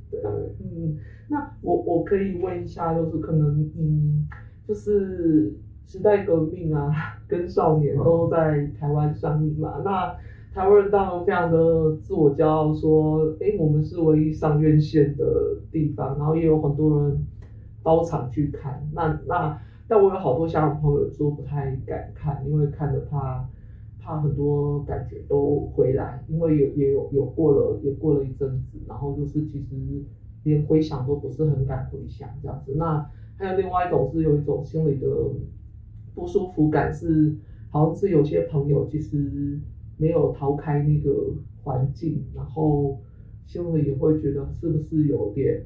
[0.08, 0.20] 对，
[0.60, 0.96] 嗯，
[1.28, 4.28] 那我我可以问一下，就是可能，嗯，
[4.64, 5.52] 就是
[5.84, 6.92] 时代革命啊，
[7.26, 10.14] 跟少年都在台湾上映嘛，那
[10.54, 17.26] 台湾人当然非常的自我骄傲，说，哎，我们是唯一上院线的地方，然后也有很多人
[17.82, 23.44] 包场去看，那那，但我有好多香港朋友说不太敢看，因为看了怕。
[24.08, 29.76] 他很多感觉都回来，因为有也有有过了也过了一阵子，然后就是其实
[30.44, 32.72] 连回想都不是很敢回想这样子。
[32.76, 33.06] 那
[33.36, 35.06] 还有另外一种是有一种心里的
[36.14, 37.36] 不舒服感，是
[37.68, 39.60] 好像是有些朋友其实
[39.98, 41.12] 没有逃开那个
[41.62, 42.98] 环境，然后
[43.44, 45.62] 心里也会觉得是不是有点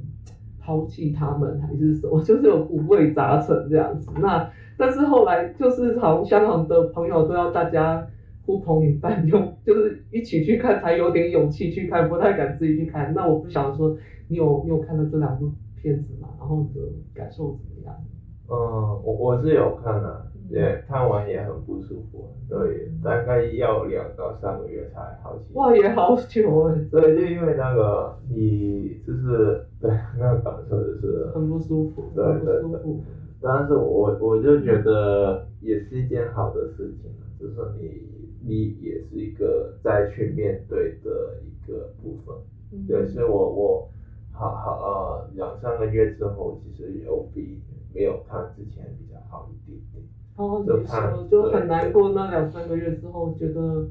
[0.59, 4.11] 抛弃他们还是什么， 就是有五味杂陈这样子。
[4.21, 8.05] 那但是后来就是好像香港的朋友都要大家
[8.53, 13.15] 呼朋引伴，用就是一起去看才有点勇气去看，不太敢自己去看。
[13.15, 13.97] 那我不晓得说
[14.29, 15.51] 你有你有看到这两部
[15.81, 16.29] 片子吗？
[16.39, 17.95] 然后你的感受怎么样？
[18.51, 18.55] 嗯，
[19.03, 25.55] 我我是有看的，也看完也很不舒服，对，大概要两到三个月才好起。
[25.55, 26.79] 哇，也好久哎。
[26.91, 32.81] 对，就因为那个你就是对那个感受就是很不舒服，对对对。
[33.41, 38.12] 但是我我就觉得也是一件好的事情，就是你
[38.45, 42.35] 你也是一个再去面对的一个部分，
[42.87, 43.89] 对，所以我我
[44.31, 47.61] 好好呃两三个月之后，其实有比
[47.95, 50.05] 没有看之前比较好一点点。
[50.37, 53.87] 哦，就说就很难过，那两三个月之后觉得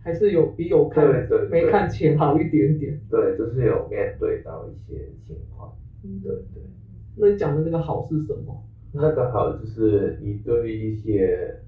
[0.00, 2.98] 还是有比有看对对对没看前好一点点。
[3.10, 5.76] 对，就是有面对到一些情况。
[6.02, 6.62] 嗯，对对。
[7.16, 8.62] 那你讲的那个好是什么？
[8.92, 11.60] 那个好就是你对于一些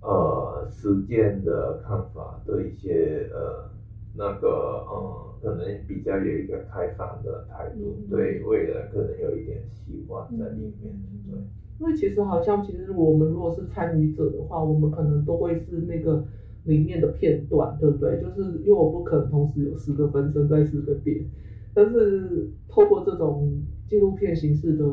[0.00, 3.70] 呃实践的看法的一些呃
[4.16, 10.94] 那个呃可能比较有一个开放的态度，嗯、对未来可能有一点希望在里面，
[11.30, 11.38] 对。
[11.80, 16.24] 因为其实好像其实我们如果是参与者的话，我们可能都会是那个
[16.64, 18.20] 里面的片段，对不对？
[18.20, 21.24] 就是因为我不可能同时有四个分身在四个点，
[21.72, 24.84] 但是透过这种纪录片形式的。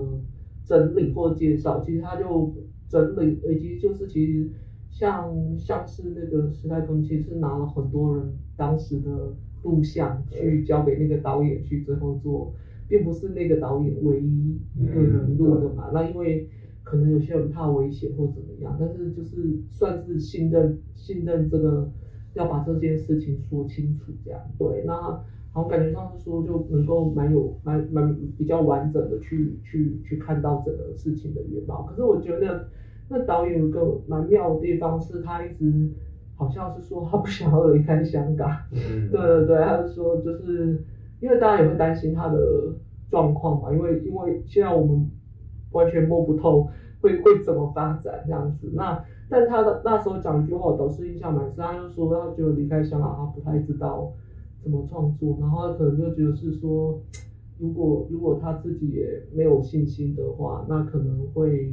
[0.68, 2.52] 整理或介绍，其实他就
[2.90, 4.50] 整理，以及就是其实
[4.98, 8.26] 像像是那个时代革命，其实是拿了很多人
[8.56, 9.30] 当时的
[9.62, 12.48] 录像去交给那个导演去最后做，
[12.88, 15.90] 并不是那个导演唯一一个人录的嘛。
[15.92, 16.42] 那因为
[16.82, 21.86] 可能有些人怕危险或怎么样，但是就是算是信任信任这个
[22.34, 24.40] 要把这件事情说清楚这样。
[24.58, 25.20] 对，那。
[25.54, 31.82] 然后感觉上是说就能够蛮有蛮蛮比较完整的去去去看到整个事情的原貌。
[31.84, 32.68] 可是我觉得
[33.10, 35.92] 那导演有个蛮妙的地方是，他一直
[36.36, 38.50] 好像是说他不想要离开香港。
[38.72, 39.10] 嗯。
[39.12, 40.84] 对对对，他就说就是
[41.20, 42.40] 因为大家也会担心他的
[43.10, 45.10] 状况嘛，因为因为现在我们
[45.72, 46.68] 完全摸不透
[47.02, 48.72] 会会怎么发展这样子。
[48.74, 54.12] 那但他的那时候讲一句话，我倒是印象蛮深，他就说他觉得离开香港，他不太知道。
[54.64, 55.38] 怎么创作？
[55.40, 57.00] 然后他可能就觉得是说，
[57.60, 61.72] 如果如果他自己也没有信心的话，那可能会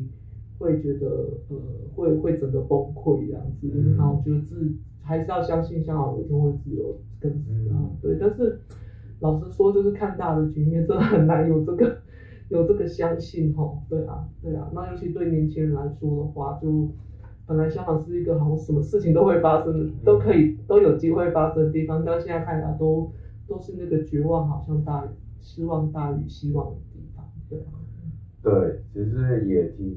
[0.58, 1.06] 会觉得
[1.48, 1.56] 呃
[1.94, 3.70] 会会整个崩溃这样子。
[3.72, 8.16] 嗯、然后觉得自还是要相信香港有一天会自由跟啊、嗯、对。
[8.20, 8.60] 但是
[9.20, 11.98] 老实说，就是看大的局面，真的很难有这个
[12.48, 13.82] 有这个相信吼。
[13.88, 16.88] 对啊对啊，那尤其对年轻人来说的话，就。
[17.44, 23.10] 本来香港是一个好像什么事情都会发生的，都可以都有机会发生的地方，但现在看来都
[23.48, 25.08] 都是那个绝望好像大于
[25.40, 27.72] 失望大于希望的地方，对吧？
[28.42, 29.94] 对，其实也挺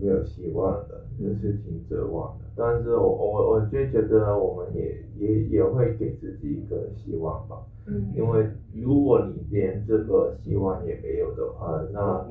[0.00, 2.44] 没有希望的，就是挺绝望的。
[2.54, 12.24] 但是我我我就觉得我们也也也会给自己一个希望吧，嗯，因为如果你连这个希望也没有的话，那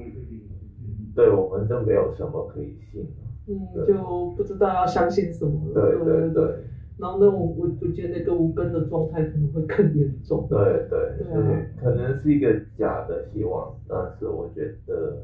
[1.14, 3.06] 对我们就没有什么可以信。
[3.50, 5.74] 嗯，就不知道要相信什么了。
[5.74, 6.56] 对对对。
[6.98, 10.48] 然后呢，我我我觉得那个无根的状态可能会更严重。
[10.50, 10.58] 对
[10.90, 11.70] 对对。
[11.80, 15.18] 可能是一个假的希望，但是我觉得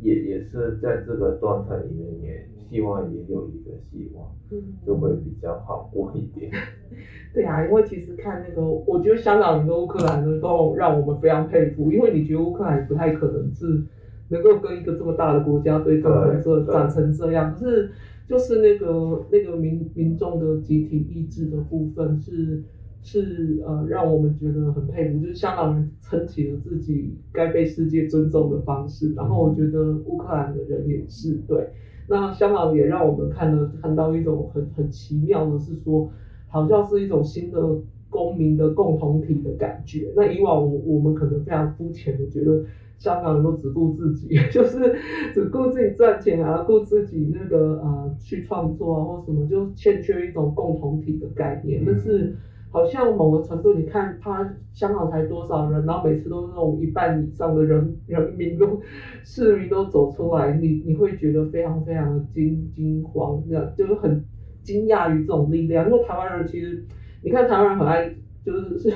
[0.00, 6.50] 也也是在这个状态里面，也希望也有一个希望，嗯，就会比较好过一点。
[7.32, 13.84] 对啊，因为其实看那个，我觉得香港人跟乌克兰人都让我们非常佩服，因为你觉得乌克兰不太可能是。
[14.28, 17.90] 能够跟一个这么大的国家对抗成这长成这样，可是
[18.32, 22.62] 就是那个那个民民众的集体意志的部分是
[23.02, 31.68] 是呃让我们觉得很佩服，就是香港人撑起了自己该被世界尊重的方式，然后我觉得乌克兰的人也是对，
[32.08, 36.10] 那香港也让我们看了看到一种很很奇妙的是说，
[36.48, 37.60] 好像是一种新的
[38.08, 40.10] 公民的共同体的感觉。
[40.16, 42.64] 那以往我我们可能非常肤浅的觉得。
[43.02, 44.94] 香港人都只顾自己， 就是
[45.34, 51.82] 只顾自己赚钱啊，顾自己那个呃去创作啊或什么，就欠缺一种共同体的概念。
[51.84, 52.32] 但是
[52.70, 58.80] 好像某个程度，你看他香港才多少人，然后每次都是那种一半以上的人人民都
[59.24, 64.22] 市民都走出来，你你会觉得非常非常的惊惊慌，这样就是很
[64.62, 65.90] 惊讶于这种力量。
[65.90, 66.84] 因为台湾人其实，
[67.24, 68.92] 你看台湾人很爱就是是。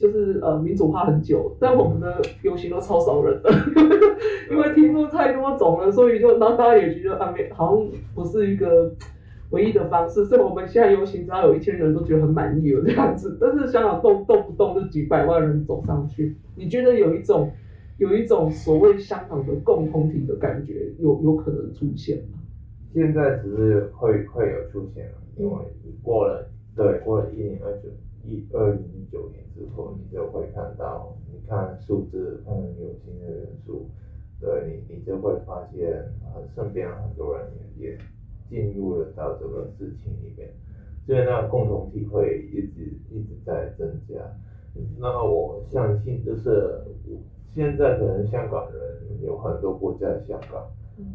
[0.00, 3.50] 就是呃民主化很久，但我们的游行都超少人的，
[4.50, 8.90] 因为题目太多种了，所以就然后大家也觉得啊没好像不是一个
[9.50, 13.36] 唯一的方式，所以我们现在游行只要有一千人都觉得很满意了这样子。
[13.38, 17.52] 但是香港动动不动就几百万人走上去，你觉得有一种
[17.98, 22.38] 有一种所谓香港的共同体的感觉有有可能出现吗？
[22.94, 25.58] 现在只是会会有出现了，因为
[26.02, 27.88] 过了对过了一年二九
[28.24, 33.86] 一二零一九年之后，你就会看到，你看数字，看有新的人数，
[34.40, 35.90] 对你你就会发现，
[36.24, 37.46] 呃，身边很多人
[37.78, 37.98] 也也
[38.48, 40.50] 进入了到这个事情里面，
[41.06, 44.14] 所以那个共同体会一直一直在增加。
[44.98, 46.80] 那我相信就是
[47.52, 50.64] 现在可能香港人有很多不在香港。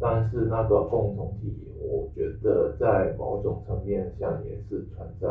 [0.00, 5.28] 但是那个共同体，我觉得在某种层面上也是存在，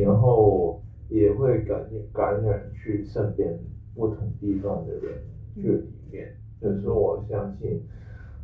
[0.00, 0.80] 然后
[1.10, 3.58] 也会感感染去身边
[3.94, 5.20] 不同地方的人
[5.54, 6.34] 去里面。
[6.60, 7.82] 就是说，我相信，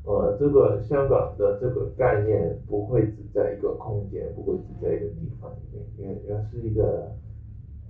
[0.05, 7.13] 呃，这个香港的这个概念不会只在一个空间，不会只在一个地方里面，因为而是一个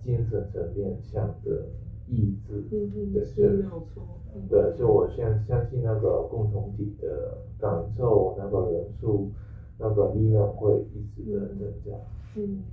[0.04, 1.64] 精神层面上的。
[2.08, 4.06] 意志，嗯嗯，对，是没有错。
[4.48, 7.68] 对，所以我相相信那个共同体的感
[7.98, 9.32] 受，那个人数，
[9.76, 11.90] 那个力量会一直的增加。
[11.90, 12.25] 嗯，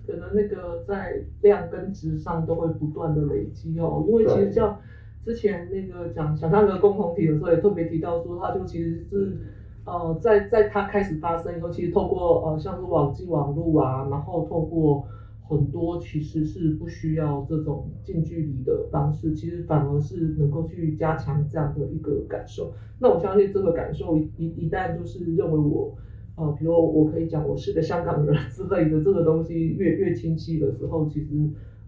[0.06, 4.06] 可能那个在量跟值上都会不断的累积哦。
[4.08, 4.80] 因为其实像
[5.24, 9.38] 之前那个讲想象的共同体的时候，也特别提到说，它就其实是
[9.86, 15.06] 呃，在在它开始发生以后，其实透过呃像是网际网络啊，然后透过。
[15.46, 22.74] 很多其实是不需要这种近距离的方式，其实反而是能够去加强这样的一个感受。
[22.98, 25.94] 那我相信这个感受一一一旦就是认为我，
[26.36, 31.28] 呃，比如我可以讲我是个香港人之类的这个东西越越清晰的时候，其实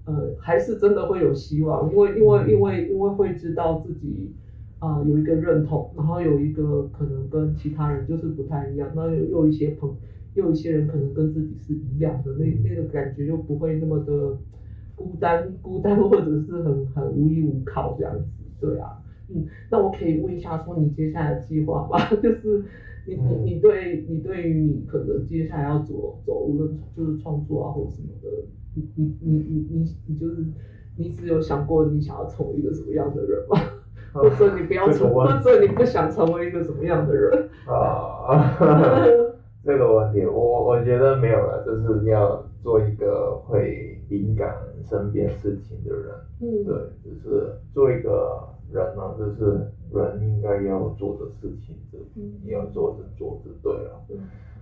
[0.05, 4.31] 呃还是真的会有希望，因为因为因为因为会知道自己
[4.79, 9.93] 啊、呃、有一个认同，然后有一个可能跟其他人就是不太一样，那又又一些朋。
[10.35, 14.37] 又有一些人可能跟自己是一样的，那那个感觉就不会那么的
[14.93, 21.97] 孤单，孤单或者是很很无依无靠这样子，对啊，嗯，那我可以问一下，说你接下来的计划吗？
[22.21, 22.65] 就是
[23.07, 28.29] 你你你对你对于你可能接下来要走走，无论就是创作啊或者什么的，
[28.73, 30.45] 你你你你你你就是
[30.97, 33.59] 你只有想过你想要成为一个什么样的人吗？
[34.13, 37.49] 或者你不要成，或者你不想成为一个什么样的人？
[37.67, 38.55] 啊。
[39.65, 44.55] 这个问题，我我觉得没有了，就是要做一个会敏感
[44.87, 51.99] 身边事情的人，嗯，对，就是做一个人呢，这是人应该要做的事情，就
[52.43, 54.17] 你要做着做就对了，嗯，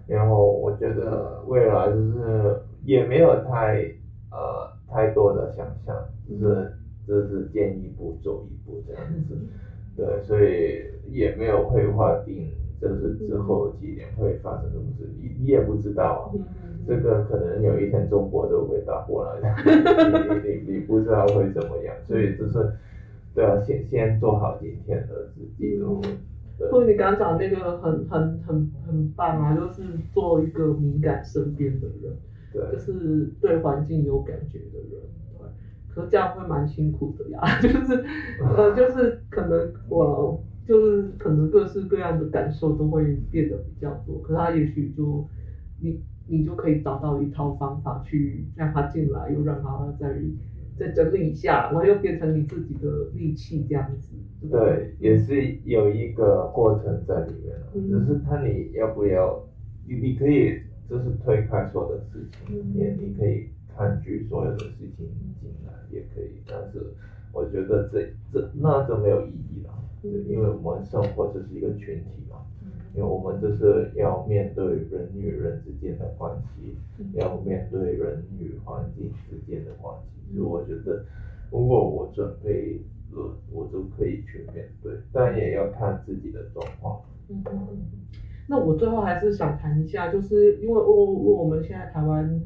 [0.08, 3.86] 然后我觉得未来就是也没有太
[4.32, 5.96] 呃太多的想象，
[6.30, 6.74] 就是
[7.08, 9.36] 就是见一步走一步这样子，
[9.96, 12.50] 对，所以也没有会划定。
[12.82, 16.36] 就是之后几年会发生什么事，你你也不知道啊。
[16.86, 19.56] 这个可能有一天中国都会打过来，
[20.44, 22.74] 你你你不知道会怎么样，所以就是
[23.34, 25.78] 对啊，先先做好今天的自己。
[25.80, 26.02] 哦。
[26.72, 32.14] 或者你刚刚讲那个很很很很棒啊，就是做一个敏感身边的人，
[32.52, 35.02] 对，就是对环境有感觉的人，
[35.38, 35.48] 对。
[35.94, 38.06] 可是这样会蛮辛苦的呀， 就是
[38.56, 40.44] 呃，就是可能我。
[40.66, 45.28] 就是可能各式各样的感受都会变得比较多，可是他也许就
[45.82, 50.18] 你你就可以找到一套方法去让他进来，又让他再
[50.78, 54.16] 再整理一下，然后又变成你自己的利器这样子。
[54.50, 59.44] 对，也是有一个过程在里面，嗯、只是看你要不要，
[59.88, 60.60] 你你可以
[60.90, 65.08] 就是推开所有的事情，嗯、也你可以抗拒所有的事情
[65.40, 66.94] 进来也可以，但是
[67.32, 68.02] 我觉得这
[68.32, 69.70] 这那就没有意义了。
[70.28, 72.43] 因为我们生活就是一个群体嘛，
[72.96, 76.76] 因为我们就是要面对人与人之间的关系，
[77.14, 80.36] 要面对人与环境之间的关系。
[80.36, 81.04] 所以我觉得，
[81.52, 82.82] 如果我准备
[83.12, 87.02] 了，我就可以去面对，但也要看自己的状况。
[87.30, 87.68] 嗯嗯，
[88.48, 92.42] 那我最后还是想谈一下，就是因为我我们现在台湾，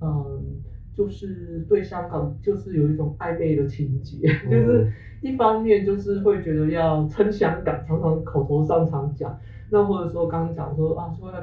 [0.00, 0.60] 嗯，
[0.94, 4.92] 就是对香港就是有一种暧昧的情结， 就是。
[5.20, 9.36] 一方面就是会觉得要撑香港，常常口头上常讲，
[9.70, 11.38] 那或者说刚刚讲说啊，说要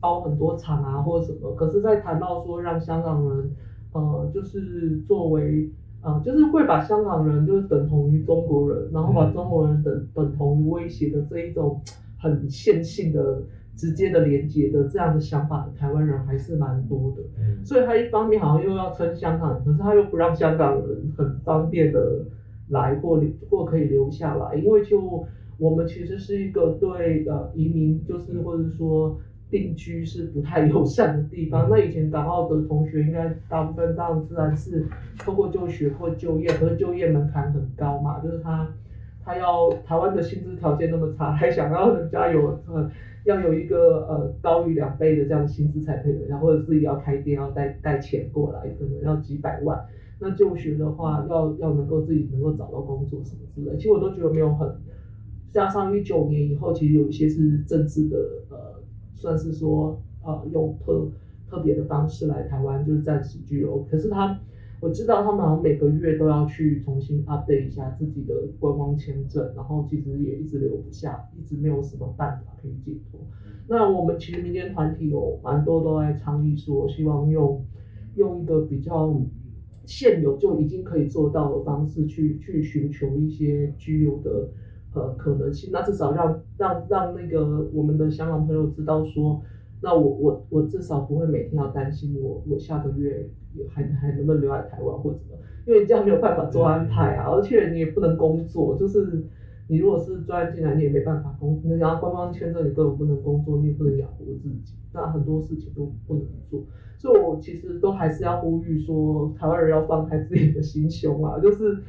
[0.00, 3.50] 包很多场啊或者什么，可是，在谈到说让香港人，
[3.92, 5.70] 呃，就是作为，
[6.02, 11.80] 呃，就是会把香港人就是等同于中国人，然后把中国人等等同于威胁的这一种
[12.18, 13.42] 很线性的
[13.74, 17.22] 直接的连接的这样的想法的台湾人还是蛮多的。
[17.38, 22.22] 嗯，所以他一方面好像又要撑香港，可是他又不让香港人很方便的
[22.68, 25.24] 来或留或可以留下来，因为就
[25.58, 29.18] 我们其实是一个对呃移民就是或者说。
[29.48, 31.68] 定居是不太友善的地方。
[31.70, 34.84] 那以前港澳的同学应该大部分当然自然是
[35.20, 38.68] 通过就学或就业，可是就业门槛很高嘛，就是他
[39.24, 42.90] 他要台湾的薪资条件那么差，还想要人家有呃
[43.24, 49.80] 要有一个呃高于两倍的这样的薪资才可以，然后或者自己要开店要带带钱过来，可能要几百万。
[50.18, 54.68] 那就学的话，要要能够自己能够找到工作什么之类，其实我都觉得没有很。
[55.56, 58.16] 加上一九年以后，其实有一些是政治的
[58.50, 58.76] 呃。
[59.18, 61.08] 算是说，呃，用特
[61.48, 63.82] 特别的方式来台湾，就是暂时居留。
[63.90, 64.38] 可是他，
[64.78, 73.18] 我知道他们好像每个月都要去重新 update 一下自己的观光签证，然后其实也一直留不下，一直没有什么办法可以解脱。
[73.68, 77.64] 那我们其实民间团体有蛮多都在倡议说，希望用
[78.16, 79.18] 用一个比较
[79.86, 84.50] 现有就已经可以做到的方式去去寻求一些居留的。
[84.96, 89.42] 呃，可能性，那至少让让让那个我们的香港朋友知道说，
[89.82, 93.28] 那我我我至少不会每天要担心我我下个月
[93.68, 95.36] 还还能不能留在台湾或者什么，
[95.66, 99.22] 因为你这样没有办法做安排啊，而且你也不能工作，就是
[99.68, 106.62] 你如果是专案进来，你也没办法工，你要观光签证你根本不能工作，你也不能养活自己，那很多事情都不能做，
[106.96, 111.82] 所以我其实都还是要呼吁说，台湾人要放开自己的心胸啊，就是。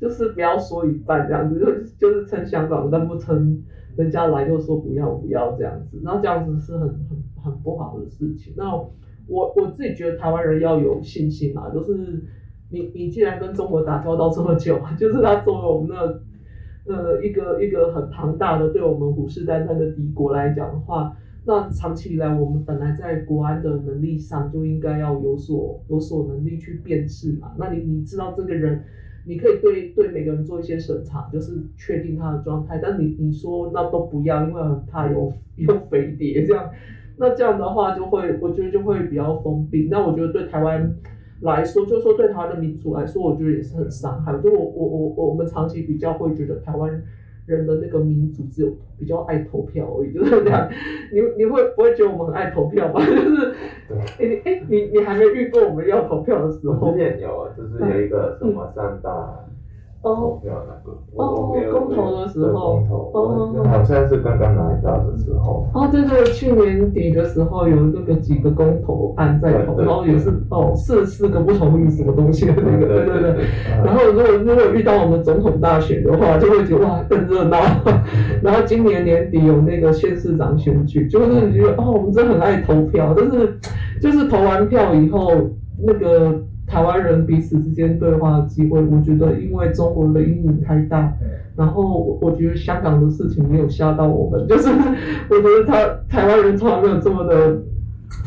[0.00, 3.62] 就是不要说一半这样子，就是就是撑香港，但不撑
[3.96, 8.52] 人家来就说不要不要这样子，那这样子是很很很不好的事情。
[8.56, 12.22] 那我我自己觉得台湾人要有信心嘛，就是
[12.70, 16.22] 你你既然跟中国打交道这么久，就是他作为我们的
[16.86, 21.16] 呃一个一个很庞大的对我们虎视眈眈的敌国来讲的话，
[21.46, 27.52] 那长期以来我们本来在国安的能力上就应该要有所有所能力去辨识嘛。
[27.56, 28.82] 那你你知道这个人。
[29.24, 32.78] 你可以对对每个人做一些审查，就是确定他的状态。
[32.82, 36.70] 但你你说那都不要，因为很怕有有飞碟这样。
[37.16, 39.88] 那这样的话就会，我觉得就会比较封闭。
[39.90, 40.94] 那我觉得对台湾
[41.40, 44.32] 来说，就是说对台湾的民族来说，我觉得也是很伤害。
[44.40, 47.02] 就我我我我们长期比较会觉得台湾。
[47.46, 50.68] 人的那个民主只有比较爱投票而已，就是这样。
[51.12, 53.00] 你你会不会觉得我们很爱投票吗？
[53.04, 53.54] 就是，
[54.18, 56.92] 哎哎，你你还没遇过我们要投票的时候？
[56.92, 59.10] 之前有啊，就是有一个什么三大。
[59.10, 59.44] 哦，
[60.42, 65.66] 没有那个，哦，公投的时候，公投，哦，好像是刚刚拿到的时候。
[65.72, 73.44] 哦，对对，去年底的时候有那个几个公投案在投，然后也是哦，四四个不同意什么东西的那个，对对对。
[73.84, 77.58] 然后如果如果遇到我们总统大选的话，就会觉得哇更热闹。
[78.42, 83.58] 然后今年年底有那个县市长选举，就是你觉得哦，我们真的很爱投票，但是
[84.02, 85.32] 就是投完票以后
[85.82, 86.42] 那个。
[86.66, 91.12] 台湾人彼此之间对话的机会，我觉得因为中国的阴影太大，
[91.56, 94.68] 然后我觉得香港的事情没有吓到我们，就是
[95.30, 95.74] 我觉得他
[96.08, 97.62] 台湾人从来没有这么的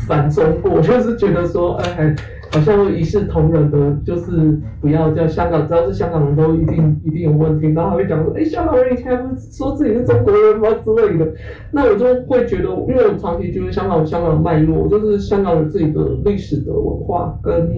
[0.08, 2.16] 反中过，就是觉得说，哎。
[2.50, 11.30] 好像一视同仁的，就是不要叫香港，只要是香港人都一定一定有问题，然后还会讲说，哎，香港人以前不是说自己是中国人吗之类的，
[11.74, 17.70] 那我就会觉得，因为我长期觉得香港有香港的脉络，就是香港有自己的历史的文化跟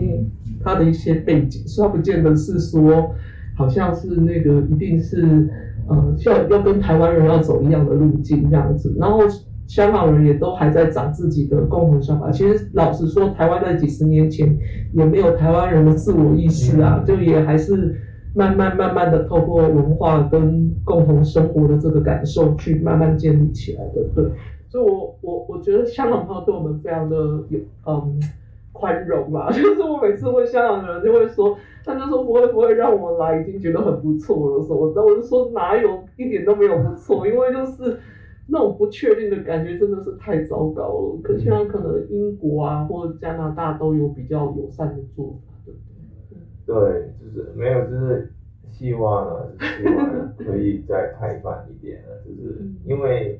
[0.63, 3.11] 它的一些背景，所以它不见得是说，
[3.55, 5.49] 好像是那个一定是，
[5.87, 9.19] 呃，要要跟台湾人要走一样的路径这样子，然后。
[9.69, 12.31] 香港人也都还在找自己的共同想法。
[12.31, 14.57] 其实老实说，台湾在几十年前
[14.95, 17.95] 也没有台湾人的自我意识啊，就也还是
[18.33, 24.01] 慢慢慢慢的透过文化跟共同生活的这个感受去慢慢建立起来的。
[24.15, 24.31] 对，
[24.69, 27.15] 所以我我我觉得香港朋友对我们非常的
[27.49, 28.19] 有嗯
[28.79, 29.49] 宽容嘛。
[29.53, 34.63] 就是我每次问香港的人就会说，他就说不会不会让我们来，已经觉得很不错了。
[34.63, 37.99] 什么的，我就说哪有一点都没有不错，因为就是。
[38.51, 41.19] 那种不确定的感觉真的是太糟糕了。
[41.21, 45.79] 可现在可能英国啊或者加拿大都有比较友善的做法，对不
[46.65, 46.73] 对？
[46.73, 48.33] 对，就是没有，就是
[48.71, 53.39] 希望啊，希望可以再开放一点了，就是因为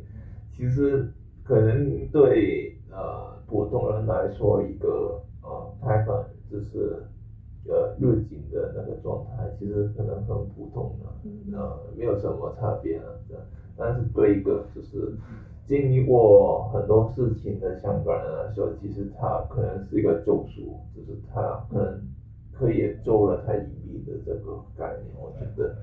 [0.52, 1.12] 其实
[1.44, 5.20] 可能对呃普通人来说，一个
[5.82, 7.04] 呃开放就是
[7.68, 13.44] 呃入境的那个状态，其实可能很普通的，呃没有什么差别啊，这样。
[13.78, 15.14] 但是对一个就是
[15.66, 22.02] 经历过很多事情的香港人来说，其实他可能是一个救赎，就是他可能
[22.52, 25.16] 可以救了他一命的这个概念。
[25.18, 25.76] 我觉得，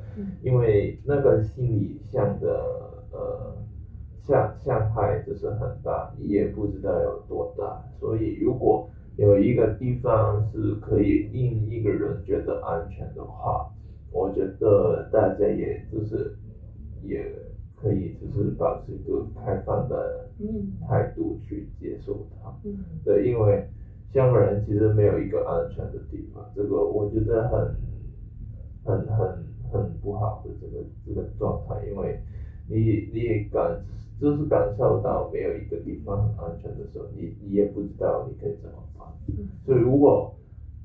[0.42, 2.48] 因为那个心理上的
[3.12, 3.56] 呃
[4.20, 13.64] 像像害就是很大，你也不知道有多大，所以如果有一个地方是可以令一个人觉得安全的话，
[14.10, 16.30] 我觉得大家也就是
[17.02, 17.26] 也
[17.74, 20.26] 可以就是保持一个开放的
[20.86, 22.52] 态度去接受它。
[22.64, 23.58] 嗯，对，因为
[24.12, 27.66] 香港人其实没有一个安全的地方，这个我觉得很
[28.84, 29.34] 很很
[29.72, 32.14] 很不好的这个这个状态，因为
[32.68, 33.74] 你你也感
[34.20, 38.85] 就是感受到没有一个地方很安全的时候，你你也不知道你可以怎么办。
[39.64, 40.34] 所以如果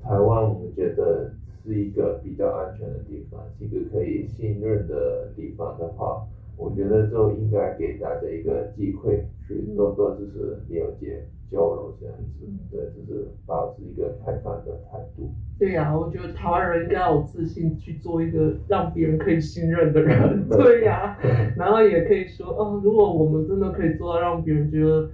[0.00, 1.30] 台湾我们觉得
[1.64, 6.26] 是一个比较安全的地方，是一个可以信任的地方的话，
[6.56, 15.30] 我觉得就应该给大家一个机会去多多就是了解交流这样子，对，就是保持一个开放的态度。
[15.58, 20.48] 对呀、啊，我觉得台湾人应该有自信去做一个让别人可以信任的人。
[20.50, 21.18] 对呀、啊，
[21.56, 25.08] 然后也可以说，哦，如果我们真的可以做到让别人觉得。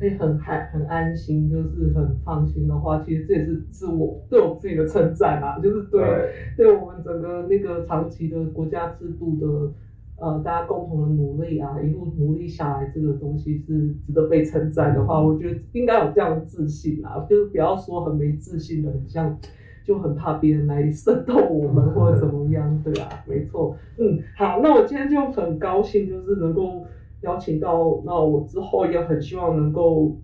[0.00, 6.02] 哎，很安很安心，就是很放心的话，其实这也是自我对我自己的称赞啊， 就是对
[6.56, 9.72] 对，对我们整个那个长期的国家制度的
[10.24, 19.38] 呃大家共同的努力啊，一路努力下来，这个东西是值得被称赞的话，我觉得应该有这样的自信啊，就是不要说很没自信的，很像
[19.84, 26.84] 就很怕别人来渗透我们 或者怎么样，对啊，没错，嗯，好，那我今天就很高兴，就是能够。
[27.24, 30.14] 邀请到，那我之后也很希望能够，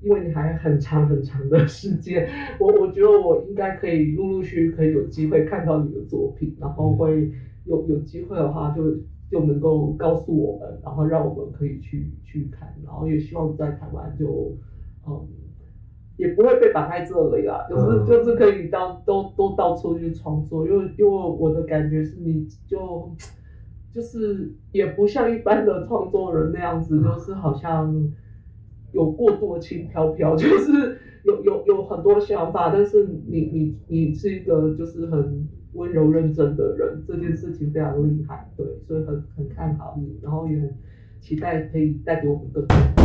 [0.00, 2.28] 因为你还很长很长的时间，
[2.60, 7.30] 我我觉得我应该可以陆陆续续可以有机会看到你的作品，然后会
[7.64, 8.82] 有有机会的话就
[9.30, 14.54] 就能够告诉我们，然后让我们可以去去看，然后也希望在台湾就
[15.06, 15.26] 嗯
[16.18, 23.10] 也不会被绑在这里啦，就是就是可以到都都到处去创作，因为因为我的感觉是你就。
[23.92, 27.94] 就是也不像一般的创作人那样子， 就是好像
[28.92, 40.74] 有过度的轻飘飘， 就是有有有很多想法，但是你你你是一个就是很温柔认真的人，这件事情非常厉害，对，所以很很看好你，然后也很
[41.20, 42.97] 期待可以带给我们更多。